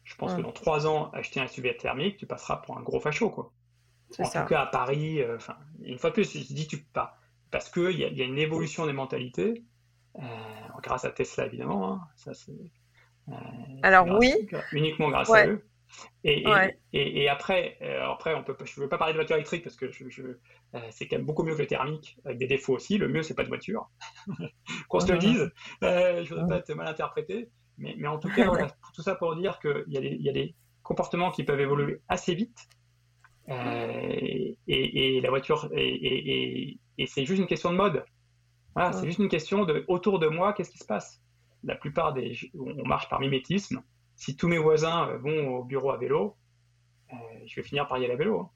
[0.05, 2.99] Je pense que dans trois ans, acheter un SUV thermique, tu passeras pour un gros
[2.99, 3.53] facho, quoi.
[4.19, 5.39] En tout cas, à Paris, euh,
[5.83, 7.19] une fois de plus, je dis tu pas.
[7.51, 9.63] Parce qu'il y, a, y a une évolution des mentalités,
[10.19, 10.23] euh,
[10.83, 11.95] grâce à Tesla, évidemment.
[11.95, 12.09] Hein.
[12.17, 12.33] ça,
[13.83, 14.49] Alors, oui.
[14.73, 15.65] Uniquement grâce à eux.
[16.25, 16.45] Et,
[16.93, 19.77] et, après, euh, après on peut, je ne veux pas parler de voiture électrique parce
[19.77, 20.23] que je,
[20.75, 22.97] euh, c'est quand même beaucoup mieux que le thermique, avec des défauts aussi.
[22.97, 23.91] Le mieux, c'est pas de voiture.
[24.89, 25.51] Qu'on se le dise,
[25.83, 27.51] euh, je ne veux pas être mal interprété.
[27.79, 28.47] Mais, mais en tout cas,
[28.95, 32.01] tout ça pour dire qu'il y, a des, y a des comportements qui peuvent évoluer
[32.09, 32.69] assez vite.
[33.49, 38.05] et, la voiture, et, c'est juste une question de mode.
[38.75, 41.21] Voilà, c'est juste une question de autour de moi, qu'est-ce qui se passe?
[41.65, 42.37] La plupart des.
[42.55, 43.83] On marche par mimétisme
[44.23, 46.37] si tous mes voisins euh, vont au bureau à vélo,
[47.13, 48.41] euh, je vais finir par y aller à vélo.
[48.41, 48.51] Hein.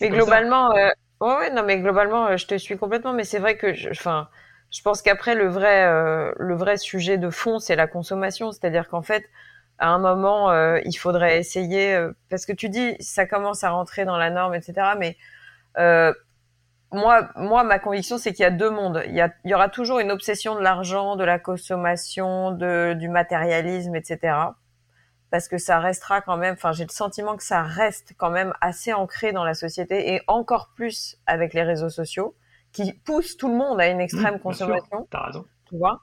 [0.00, 0.88] Mais globalement, euh,
[1.20, 3.12] ouais, non, mais globalement, je te suis complètement.
[3.12, 4.28] Mais c'est vrai que, je, enfin,
[4.70, 5.84] je pense qu'après le vrai,
[6.36, 8.50] le vrai sujet de fond, c'est la consommation.
[8.50, 9.24] C'est-à-dire qu'en fait,
[9.78, 11.96] à un moment, il faudrait essayer,
[12.28, 14.96] parce que tu dis, ça commence à rentrer dans la norme, etc.
[14.98, 15.16] Mais
[16.94, 19.02] moi, moi, ma conviction, c'est qu'il y a deux mondes.
[19.06, 22.94] Il y, a, il y aura toujours une obsession de l'argent, de la consommation, de,
[22.94, 24.36] du matérialisme, etc.
[25.30, 26.54] Parce que ça restera quand même.
[26.54, 30.22] Enfin, j'ai le sentiment que ça reste quand même assez ancré dans la société et
[30.26, 32.34] encore plus avec les réseaux sociaux
[32.72, 35.06] qui poussent tout le monde à une extrême mmh, consommation.
[35.10, 35.44] T'as raison.
[35.68, 36.00] Tu vois?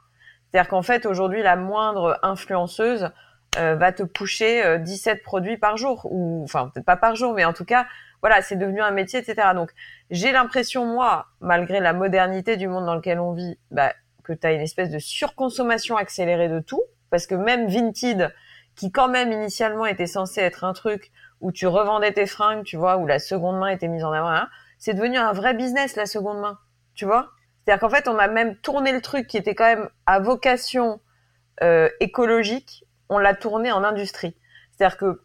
[0.51, 3.09] C'est-à-dire qu'en fait, aujourd'hui, la moindre influenceuse
[3.57, 7.33] euh, va te pusher 17 euh, produits par jour ou enfin peut-être pas par jour,
[7.33, 7.85] mais en tout cas
[8.21, 9.49] voilà, c'est devenu un métier, etc.
[9.55, 9.71] Donc,
[10.09, 13.93] j'ai l'impression, moi, malgré la modernité du monde dans lequel on vit, bah,
[14.23, 18.33] que tu as une espèce de surconsommation accélérée de tout, parce que même Vinted,
[18.75, 22.77] qui quand même initialement était censé être un truc où tu revendais tes fringues, tu
[22.77, 24.47] vois, où la seconde main était mise en avant, hein,
[24.77, 26.59] c'est devenu un vrai business, la seconde main,
[26.93, 27.31] tu vois
[27.65, 31.01] C'est-à-dire qu'en fait, on a même tourné le truc qui était quand même à vocation
[31.63, 34.35] euh, écologique, on l'a tourné en industrie.
[34.71, 35.21] C'est-à-dire que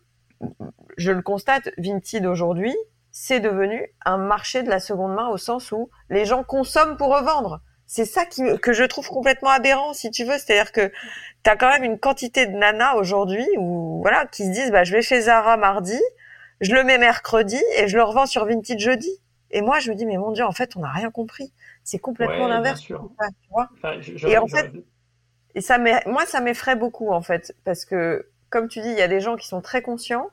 [0.98, 2.76] je le constate, Vinted aujourd'hui,
[3.12, 7.16] c'est devenu un marché de la seconde main au sens où les gens consomment pour
[7.16, 7.60] revendre.
[7.86, 10.36] C'est ça qui, que je trouve complètement aberrant, si tu veux.
[10.36, 10.92] C'est-à-dire que
[11.44, 14.82] tu as quand même une quantité de nanas aujourd'hui où, voilà, qui se disent, bah,
[14.82, 16.00] je vais chez Zara mardi,
[16.60, 19.10] je le mets mercredi et je le revends sur Vinted jeudi.
[19.52, 21.52] Et moi, je me dis, mais mon Dieu, en fait, on n'a rien compris.
[21.84, 22.82] C'est complètement l'inverse.
[23.50, 23.70] Vois
[24.26, 24.72] et en fait,
[25.56, 29.02] et ça moi, ça m'effraie beaucoup, en fait, parce que, comme tu dis, il y
[29.02, 30.30] a des gens qui sont très conscients,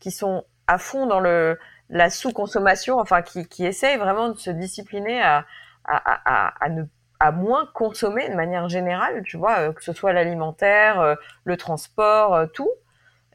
[0.00, 1.58] qui sont à fond dans le
[1.88, 5.46] la sous-consommation, enfin qui, qui essayent vraiment de se discipliner à,
[5.84, 6.84] à, à, à, ne
[7.20, 11.14] à moins consommer de manière générale, tu vois, euh, que ce soit l'alimentaire, euh,
[11.44, 12.70] le transport, euh, tout,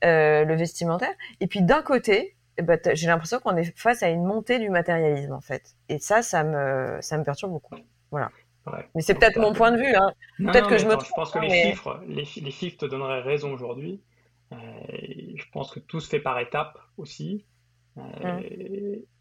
[0.03, 1.13] le vestimentaire.
[1.39, 4.69] Et puis d'un côté, eh ben, j'ai l'impression qu'on est face à une montée du
[4.69, 5.75] matérialisme en fait.
[5.89, 7.75] Et ça, ça me ça me perturbe beaucoup.
[8.11, 8.29] Voilà.
[8.95, 9.95] Mais c'est peut-être mon point de vue.
[9.95, 10.13] Hein.
[10.37, 11.05] Peut-être que je me trompe.
[11.05, 14.01] Je pense que les chiffres, les, les chiffres te donneraient raison aujourd'hui.
[14.53, 14.57] Euh,
[15.35, 17.45] je pense que tout se fait par étapes aussi.
[17.97, 18.39] Euh,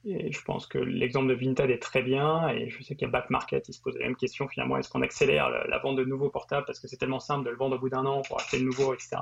[0.05, 2.49] et, je pense que l'exemple de Vinted est très bien.
[2.49, 4.77] Et je sais qu'il y a Back Market, il se pose la même question finalement
[4.77, 7.57] est-ce qu'on accélère la, vente de nouveaux portables parce que c'est tellement simple de le
[7.57, 9.17] vendre au bout d'un an pour acheter le nouveau, etc.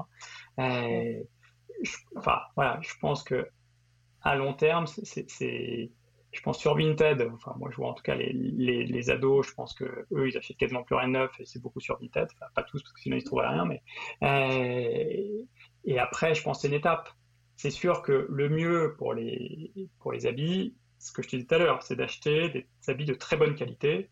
[0.58, 1.22] Euh,
[2.16, 3.48] enfin, voilà, je pense que
[4.22, 5.90] à long terme, c'est.
[6.32, 9.54] Je pense sur Vinted, enfin moi je vois en tout cas les, les, ados, je
[9.54, 12.28] pense que eux ils achètent quasiment plus rien de neuf et c'est beaucoup sur Vinted,
[12.34, 13.82] enfin, pas tous parce que sinon ils ne trouveraient rien, mais
[15.88, 17.08] et après, je pense c'est une étape.
[17.56, 21.46] C'est sûr que le mieux pour les, pour les habits, ce que je te disais
[21.46, 24.10] tout à l'heure, c'est d'acheter des habits de très bonne qualité.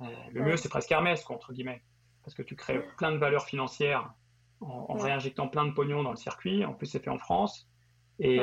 [0.00, 1.82] Euh, le mieux, c'est presque Hermès, entre guillemets.
[2.24, 4.12] Parce que tu crées plein de valeurs financières
[4.60, 6.64] en, réinjectant plein de pognon dans le circuit.
[6.64, 7.68] En plus, c'est fait en France.
[8.18, 8.40] Et,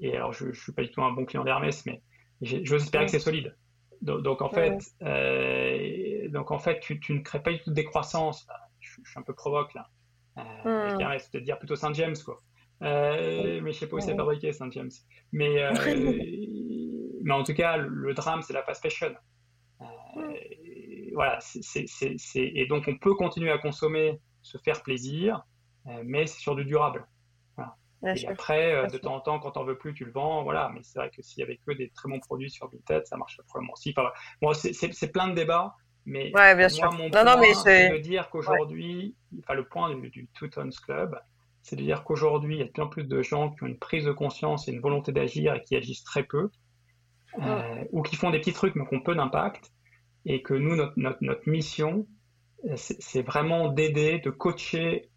[0.00, 2.02] et alors, je ne suis pas du tout un bon client d'Hermès, mais
[2.42, 3.56] j'ose espérer que c'est solide.
[4.02, 4.78] Donc, en fait,
[6.30, 8.46] donc en fait tu, tu, ne crées pas du tout de décroissance.
[8.80, 9.88] Je, suis un peu provoque là.
[10.38, 11.18] Euh, mmh.
[11.32, 12.42] Je dire plutôt Saint James quoi.
[12.82, 14.90] Euh, mais je sais pas où c'est fabriqué Saint James.
[15.30, 15.72] Mais, euh,
[17.22, 19.14] mais en tout cas, le drame, c'est la fast fashion.
[21.14, 21.86] voilà, c'est,
[22.34, 25.44] et donc on peut continuer à consommer, se faire plaisir,
[26.04, 27.06] mais c'est sur du durable.
[28.04, 30.70] Et après, de temps en temps, quand on veut plus, tu le vends, voilà.
[30.74, 33.16] Mais c'est vrai que s'il y avait que des très bons produits sur Vinted, ça
[33.16, 33.94] marche probablement aussi.
[33.96, 35.76] Enfin, bon, c'est plein de débats.
[36.04, 36.92] Mais ouais, bien sûr.
[36.92, 41.16] mon non, point, c'est de dire qu'aujourd'hui, enfin, le point du, du Two Tons Club,
[41.62, 43.66] c'est de dire qu'aujourd'hui, il y a de plus en plus de gens qui ont
[43.66, 46.50] une prise de conscience et une volonté d'agir et qui agissent très peu,
[47.40, 49.72] euh, ou qui font des petits trucs mais qui ont peu d'impact,
[50.24, 52.06] et que nous, notre, notre, notre mission,
[52.76, 55.08] c'est vraiment d'aider, de coacher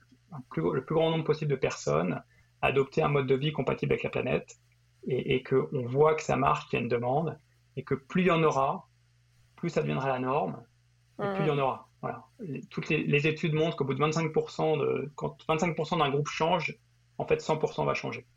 [0.56, 2.22] le plus grand nombre possible de personnes
[2.66, 4.58] adopter un mode de vie compatible avec la planète,
[5.08, 7.38] et, et qu'on voit que ça marche, qu'il y a une demande,
[7.78, 8.88] et que plus il y en aura,
[9.56, 10.62] plus ça deviendra la norme,
[11.20, 11.88] et plus il y en aura.
[12.02, 12.24] Voilà.
[12.70, 16.78] toutes les, études montrent qu'au bout de 25%, de, quand 25% d'un groupe change,
[17.18, 18.28] en fait 100% va changer.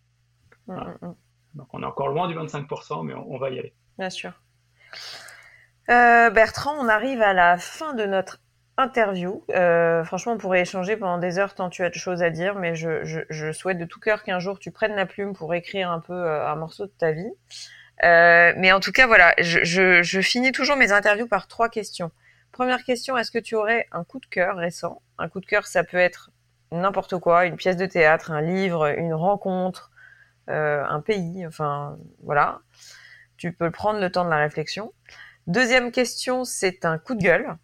[0.66, 3.74] Donc on est encore loin du 25%, mais on, va y aller.
[3.98, 4.32] Bien sûr.
[5.90, 8.40] Euh, Bertrand, on arrive à la fin de notre
[8.78, 9.44] interview.
[9.50, 12.54] Euh, franchement, on pourrait échanger pendant des heures tant tu as de choses à dire,
[12.54, 16.00] mais je, souhaite de tout cœur qu'un jour tu prennes la plume pour écrire un
[16.00, 17.30] peu euh, un morceau de ta vie.
[18.02, 22.10] mais en tout cas, voilà, je, finis toujours mes interviews par trois questions.
[22.52, 25.02] Première question, est-ce que tu aurais un coup de cœur récent?
[25.18, 26.30] Un coup de cœur, ça peut être
[26.72, 29.90] n'importe quoi, une pièce de théâtre, un livre, une rencontre,
[30.48, 32.60] euh, un pays, enfin voilà.
[33.36, 34.92] Tu peux prendre le temps de la réflexion.
[35.46, 37.56] Deuxième question, c'est un coup de gueule.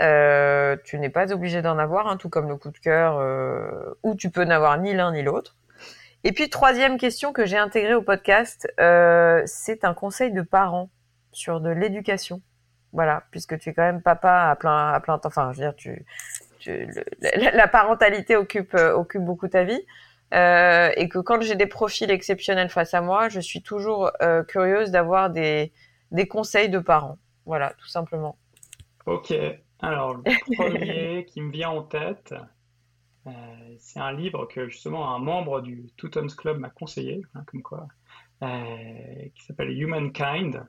[0.00, 3.94] Euh, tu n'es pas obligé d'en avoir, un, tout comme le coup de cœur, euh,
[4.02, 5.56] ou tu peux n'avoir ni l'un ni l'autre.
[6.24, 8.66] Et puis troisième question que j'ai intégrée au podcast,
[9.46, 10.90] c'est un conseil de parents
[11.32, 12.42] sur de l'éducation.
[12.92, 15.28] Voilà, puisque tu es quand même papa à plein, à plein temps.
[15.28, 16.04] Enfin, je veux dire, tu,
[17.36, 19.80] la, parentalité occupe, euh, occupe beaucoup ta vie.
[20.34, 24.42] Euh, et que quand j'ai des profils exceptionnels face à moi, je suis toujours euh,
[24.42, 25.72] curieuse d'avoir des,
[26.10, 27.18] des conseils de parents.
[27.46, 28.36] Voilà, tout simplement.
[29.06, 29.32] Ok.
[29.80, 30.22] Alors, le
[30.56, 32.34] premier qui me vient en tête,
[33.78, 37.86] c'est un livre que justement un membre du Two Club m'a conseillé, hein, comme quoi,
[38.40, 40.66] qui s'appelle Humankind.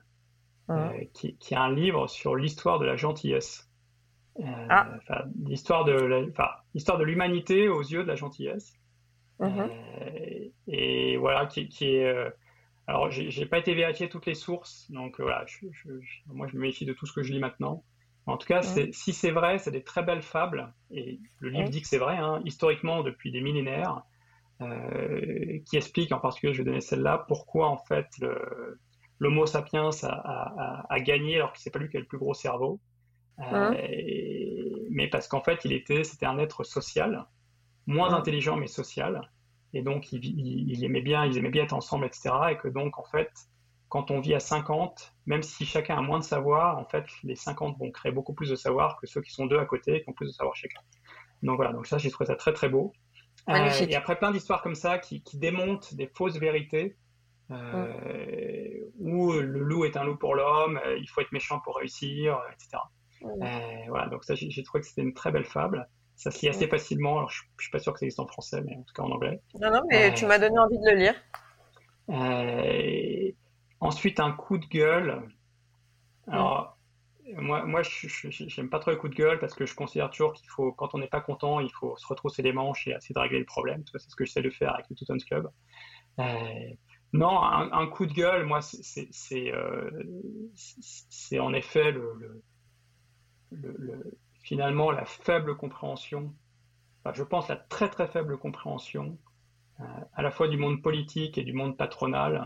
[0.70, 3.68] Euh, qui, est un livre sur l'histoire de la gentillesse.
[4.38, 5.00] Euh, ah.
[5.44, 6.32] l'histoire de
[6.74, 8.74] l'histoire de l'humanité aux yeux de la gentillesse.
[9.40, 9.58] Mhm.
[9.58, 12.32] Euh, et voilà, qui, est.
[12.86, 15.44] alors, j'ai pas été vérifier toutes les sources, donc voilà,
[16.26, 17.82] moi je me méfie de tout ce que je lis maintenant.
[18.30, 21.82] En tout cas, si c'est vrai, c'est des très belles fables, et le livre dit
[21.82, 24.02] que c'est vrai, hein, historiquement depuis des millénaires,
[25.66, 28.06] qui expliquent, en particulier, je vais donner celle-là, pourquoi en fait
[29.20, 32.80] l'Homo sapiens a, gagné alors que c'est pas lui qui a le plus gros cerveau.
[33.40, 37.26] Euh, mais parce qu'en fait, il était, c'était un être social,
[37.86, 39.30] moins intelligent mais social.
[39.72, 42.30] Et donc, il, aimait bien, ils aimaient bien être ensemble, etc.
[42.50, 43.30] Et que donc, en fait,
[43.90, 47.34] quand on vit à 50, même si chacun a moins de savoir, en fait, les
[47.34, 50.08] 50 vont créer beaucoup plus de savoir que ceux qui sont deux à côté qui
[50.08, 50.80] ont plus de savoir chacun.
[51.42, 52.92] Donc voilà, donc ça, j'ai trouvé ça très très beau.
[53.48, 56.96] Euh, et après, plein d'histoires comme ça qui, qui, démontent des fausses vérités
[57.50, 61.76] euh, où le loup est un loup pour l'homme, euh, il faut être méchant pour
[61.76, 62.82] réussir, euh, etc.
[63.88, 65.88] voilà, donc ça, j'ai trouvé que c'était une très belle fable.
[66.14, 67.18] Ça se lit assez facilement.
[67.18, 69.02] Alors, je, ne suis pas sûr que ça existe en français, mais en tout cas
[69.02, 69.40] en anglais.
[69.60, 71.14] Non, non, mais tu m'as donné envie de le lire.
[73.80, 75.22] Ensuite, un coup de gueule.
[76.26, 76.78] Alors,
[77.36, 80.32] moi, moi je n'aime pas trop les coups de gueule parce que je considère toujours
[80.32, 83.14] qu'il faut, quand on n'est pas content, il faut se retrousser les manches et essayer
[83.14, 83.82] de régler le problème.
[83.92, 85.50] C'est ce que j'essaie de faire avec le Toutons Club.
[87.12, 89.90] Non, un, coup de gueule, moi, c'est euh,
[91.40, 92.44] en effet le,
[94.42, 96.32] finalement la faible compréhension,
[97.12, 99.18] je pense la très très faible compréhension
[99.80, 102.44] euh, à la fois du monde politique et du monde patronal euh,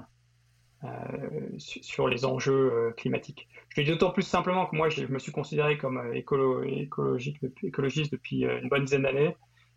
[1.58, 3.48] sur les enjeux climatiques.
[3.70, 7.40] Je le dis d'autant plus simplement que moi, je me suis considéré comme écologiste
[8.12, 9.36] depuis une bonne dizaine d'années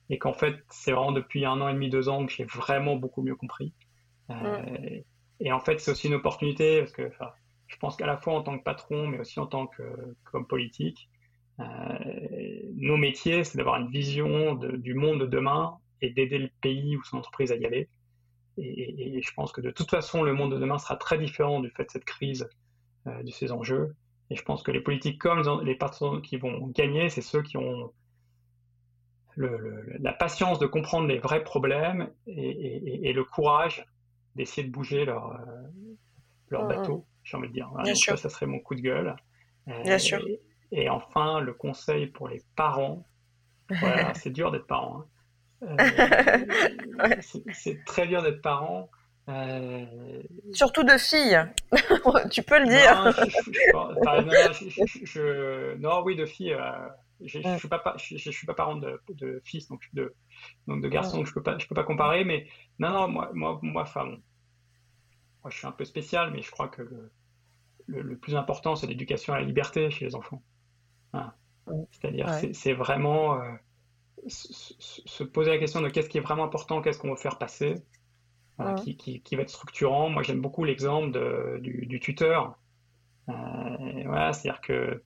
[0.09, 2.95] et qu'en fait, c'est vraiment depuis un an et demi, deux ans que j'ai vraiment
[2.95, 3.73] beaucoup mieux compris.
[4.29, 5.01] Euh,
[5.39, 7.09] et en fait, c'est aussi une opportunité parce que
[7.67, 9.83] je pense qu'à la fois en tant que patron, mais aussi en tant que
[10.23, 11.09] comme politique,
[11.59, 11.65] euh,
[12.75, 16.95] nos métiers, c'est d'avoir une vision de, du monde de demain et d'aider le pays
[16.95, 17.89] ou son entreprise à y aller.
[18.57, 21.69] Et, je pense que de toute façon, le monde de demain sera très différent du
[21.69, 22.49] fait de cette crise,
[23.07, 23.95] euh, de ces enjeux.
[24.29, 27.57] Et je pense que les politiques comme les patrons qui vont gagner, c'est ceux qui
[27.57, 27.93] ont
[29.35, 33.85] le, la patience de comprendre les vrais problèmes et, et le courage
[34.35, 35.37] d'essayer de bouger leur, euh,
[36.49, 37.67] leur bateau, j'ai envie de dire.
[37.69, 38.17] Voilà, Bien donc sûr.
[38.17, 39.15] ça, ça serait mon coup de gueule.
[39.67, 40.19] Euh, Bien sûr.
[40.27, 40.41] Et,
[40.71, 43.07] et enfin, le conseil pour les parents.
[43.79, 45.01] Voilà, c'est dur d'être parent.
[45.01, 45.05] hein.
[45.63, 45.75] Euh,
[46.99, 47.19] Ouais.
[47.21, 48.89] c'est- très dur d'être parent.
[49.29, 49.85] Euh,
[50.53, 51.37] Surtout de filles.
[52.31, 53.03] tu peux le dire.
[53.03, 56.53] non, je, je- je- je- enfin, non, non, je- je- je- non, oui, de filles.
[56.53, 56.71] euh,
[57.21, 57.57] je Mm.
[57.57, 57.79] suis pas,
[58.53, 60.13] parent de, de fils, donc de,
[60.67, 62.23] donc de garçons, donc je peux pas, je peux pas comparer.
[62.23, 62.47] Mais
[62.79, 63.85] non, non, moi, moi, moi,
[65.49, 67.11] je suis un peu spécial, mais je crois que le,
[67.87, 70.41] le, le plus important, c'est l'éducation à la liberté chez les enfants.
[71.13, 71.33] Hein.
[71.65, 71.83] Mm.
[71.91, 72.53] C'est-à-dire, Ouais.
[72.53, 73.51] c'est vraiment euh,
[74.29, 77.15] se, se- se poser la question de qu'est-ce qui est vraiment important, qu'est-ce qu'on veut
[77.15, 77.75] faire passer,
[78.57, 78.75] voilà, Mm.
[78.81, 80.09] qui, qui, qui va être structurant.
[80.09, 82.57] Moi, j'aime beaucoup l'exemple du, du tuteur.
[83.29, 83.33] Euh,
[84.05, 85.03] voilà, c'est-à-dire que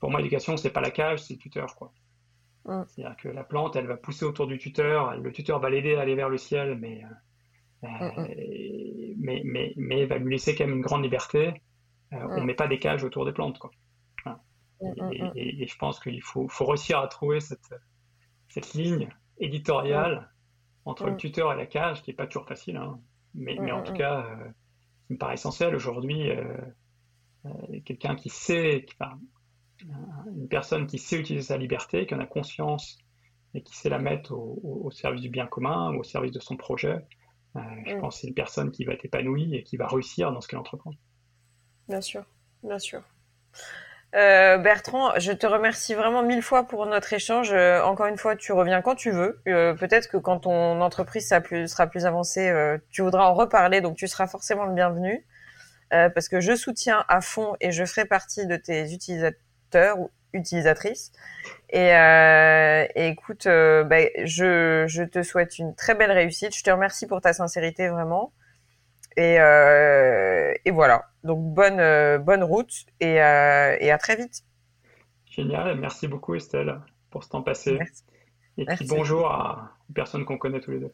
[0.00, 1.92] pour moi, l'éducation, c'est pas la cage, c'est le tuteur, quoi.
[2.64, 2.82] Mm.
[2.88, 6.00] C'est-à-dire que la plante, elle va pousser autour du tuteur, le tuteur va l'aider à
[6.00, 7.08] aller vers le ciel, mais, euh,
[7.82, 8.26] Mm,
[9.18, 11.52] mais, mais, mais va lui laisser quand même une grande liberté.
[12.14, 12.44] Euh, On Mm.
[12.46, 13.70] met pas des cages autour des plantes, quoi.
[14.24, 14.30] Mm,
[14.80, 15.32] mm, Et, mm.
[15.36, 17.74] et- et je pense qu'il faut, faut réussir à trouver cette,
[18.54, 20.30] cette ligne éditoriale
[20.84, 23.00] entre le tuteur et la cage, qui est pas toujours facile, hein.
[23.34, 24.48] mais, mais en tout cas, euh,
[25.06, 26.30] qui me paraît essentiel aujourd'hui.
[26.30, 26.56] euh,
[27.46, 29.18] euh, quelqu'un qui sait, enfin,
[30.34, 32.98] une personne qui sait utiliser sa liberté, qui en a conscience
[33.54, 37.04] et qui sait la mettre au, service du bien commun au service de son projet,
[37.56, 38.00] euh, je Mm.
[38.00, 40.48] pense que c'est une personne qui va être épanouie et qui va réussir dans ce
[40.48, 40.92] qu'elle entreprend.
[41.88, 42.24] Bien sûr,
[42.62, 43.02] bien sûr.
[44.14, 47.52] Euh, Bertrand, je te remercie vraiment mille fois pour notre échange.
[47.52, 49.40] Euh, encore une fois, tu reviens quand tu veux.
[49.48, 53.34] Euh, Peut-être que quand ton entreprise sera plus, sera plus avancée, euh, tu voudras en
[53.34, 55.26] reparler, donc tu seras forcément le bienvenu.
[55.92, 60.10] Euh, parce que je soutiens à fond et je ferai partie de tes utilisateurs ou
[60.32, 61.10] utilisatrices.
[61.70, 66.56] Et, euh, écoute, ben, je, je te souhaite une très belle réussite.
[66.56, 68.32] Je te remercie pour ta sincérité vraiment.
[69.16, 69.34] Et,
[70.64, 71.04] et voilà.
[71.24, 74.42] Donc bonne euh, bonne route et, euh, et à très vite.
[75.28, 77.78] Génial, merci beaucoup Estelle pour ce temps passé.
[77.78, 78.04] Merci.
[78.58, 80.92] Et puis bonjour à aux personnes qu'on connaît tous les deux.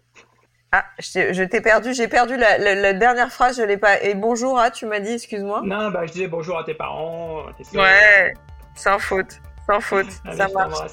[0.73, 1.93] Ah, je t'ai perdu.
[1.95, 3.57] J'ai perdu la, la, la dernière phrase.
[3.59, 4.01] Je l'ai pas.
[4.03, 4.71] Et bonjour à.
[4.71, 5.13] Tu m'as dit.
[5.15, 5.63] Excuse-moi.
[5.65, 7.77] Non, bah je disais bonjour à tes parents, à tes.
[7.77, 8.33] Ouais.
[8.77, 9.41] Sans faute.
[9.67, 10.07] Sans faute.
[10.25, 10.93] Allez, Ça marche.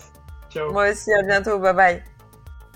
[0.50, 0.72] Ciao.
[0.72, 1.14] Moi aussi.
[1.14, 1.60] À bientôt.
[1.60, 2.04] Bye bye.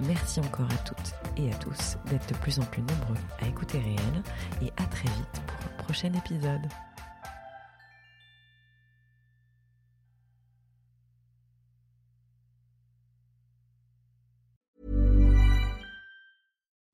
[0.00, 3.78] Merci encore à toutes et à tous d'être de plus en plus nombreux à écouter
[3.78, 4.22] Réel
[4.62, 6.68] et à très vite pour un prochain épisode.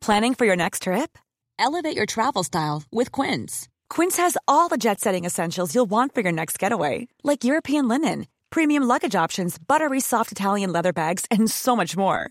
[0.00, 1.16] Planning for your next trip?
[1.60, 3.68] Elevate your travel style with Quince.
[3.88, 7.86] Quince has all the jet setting essentials you'll want for your next getaway, like European
[7.86, 12.30] linen, premium luggage options, buttery soft Italian leather bags, and so much more.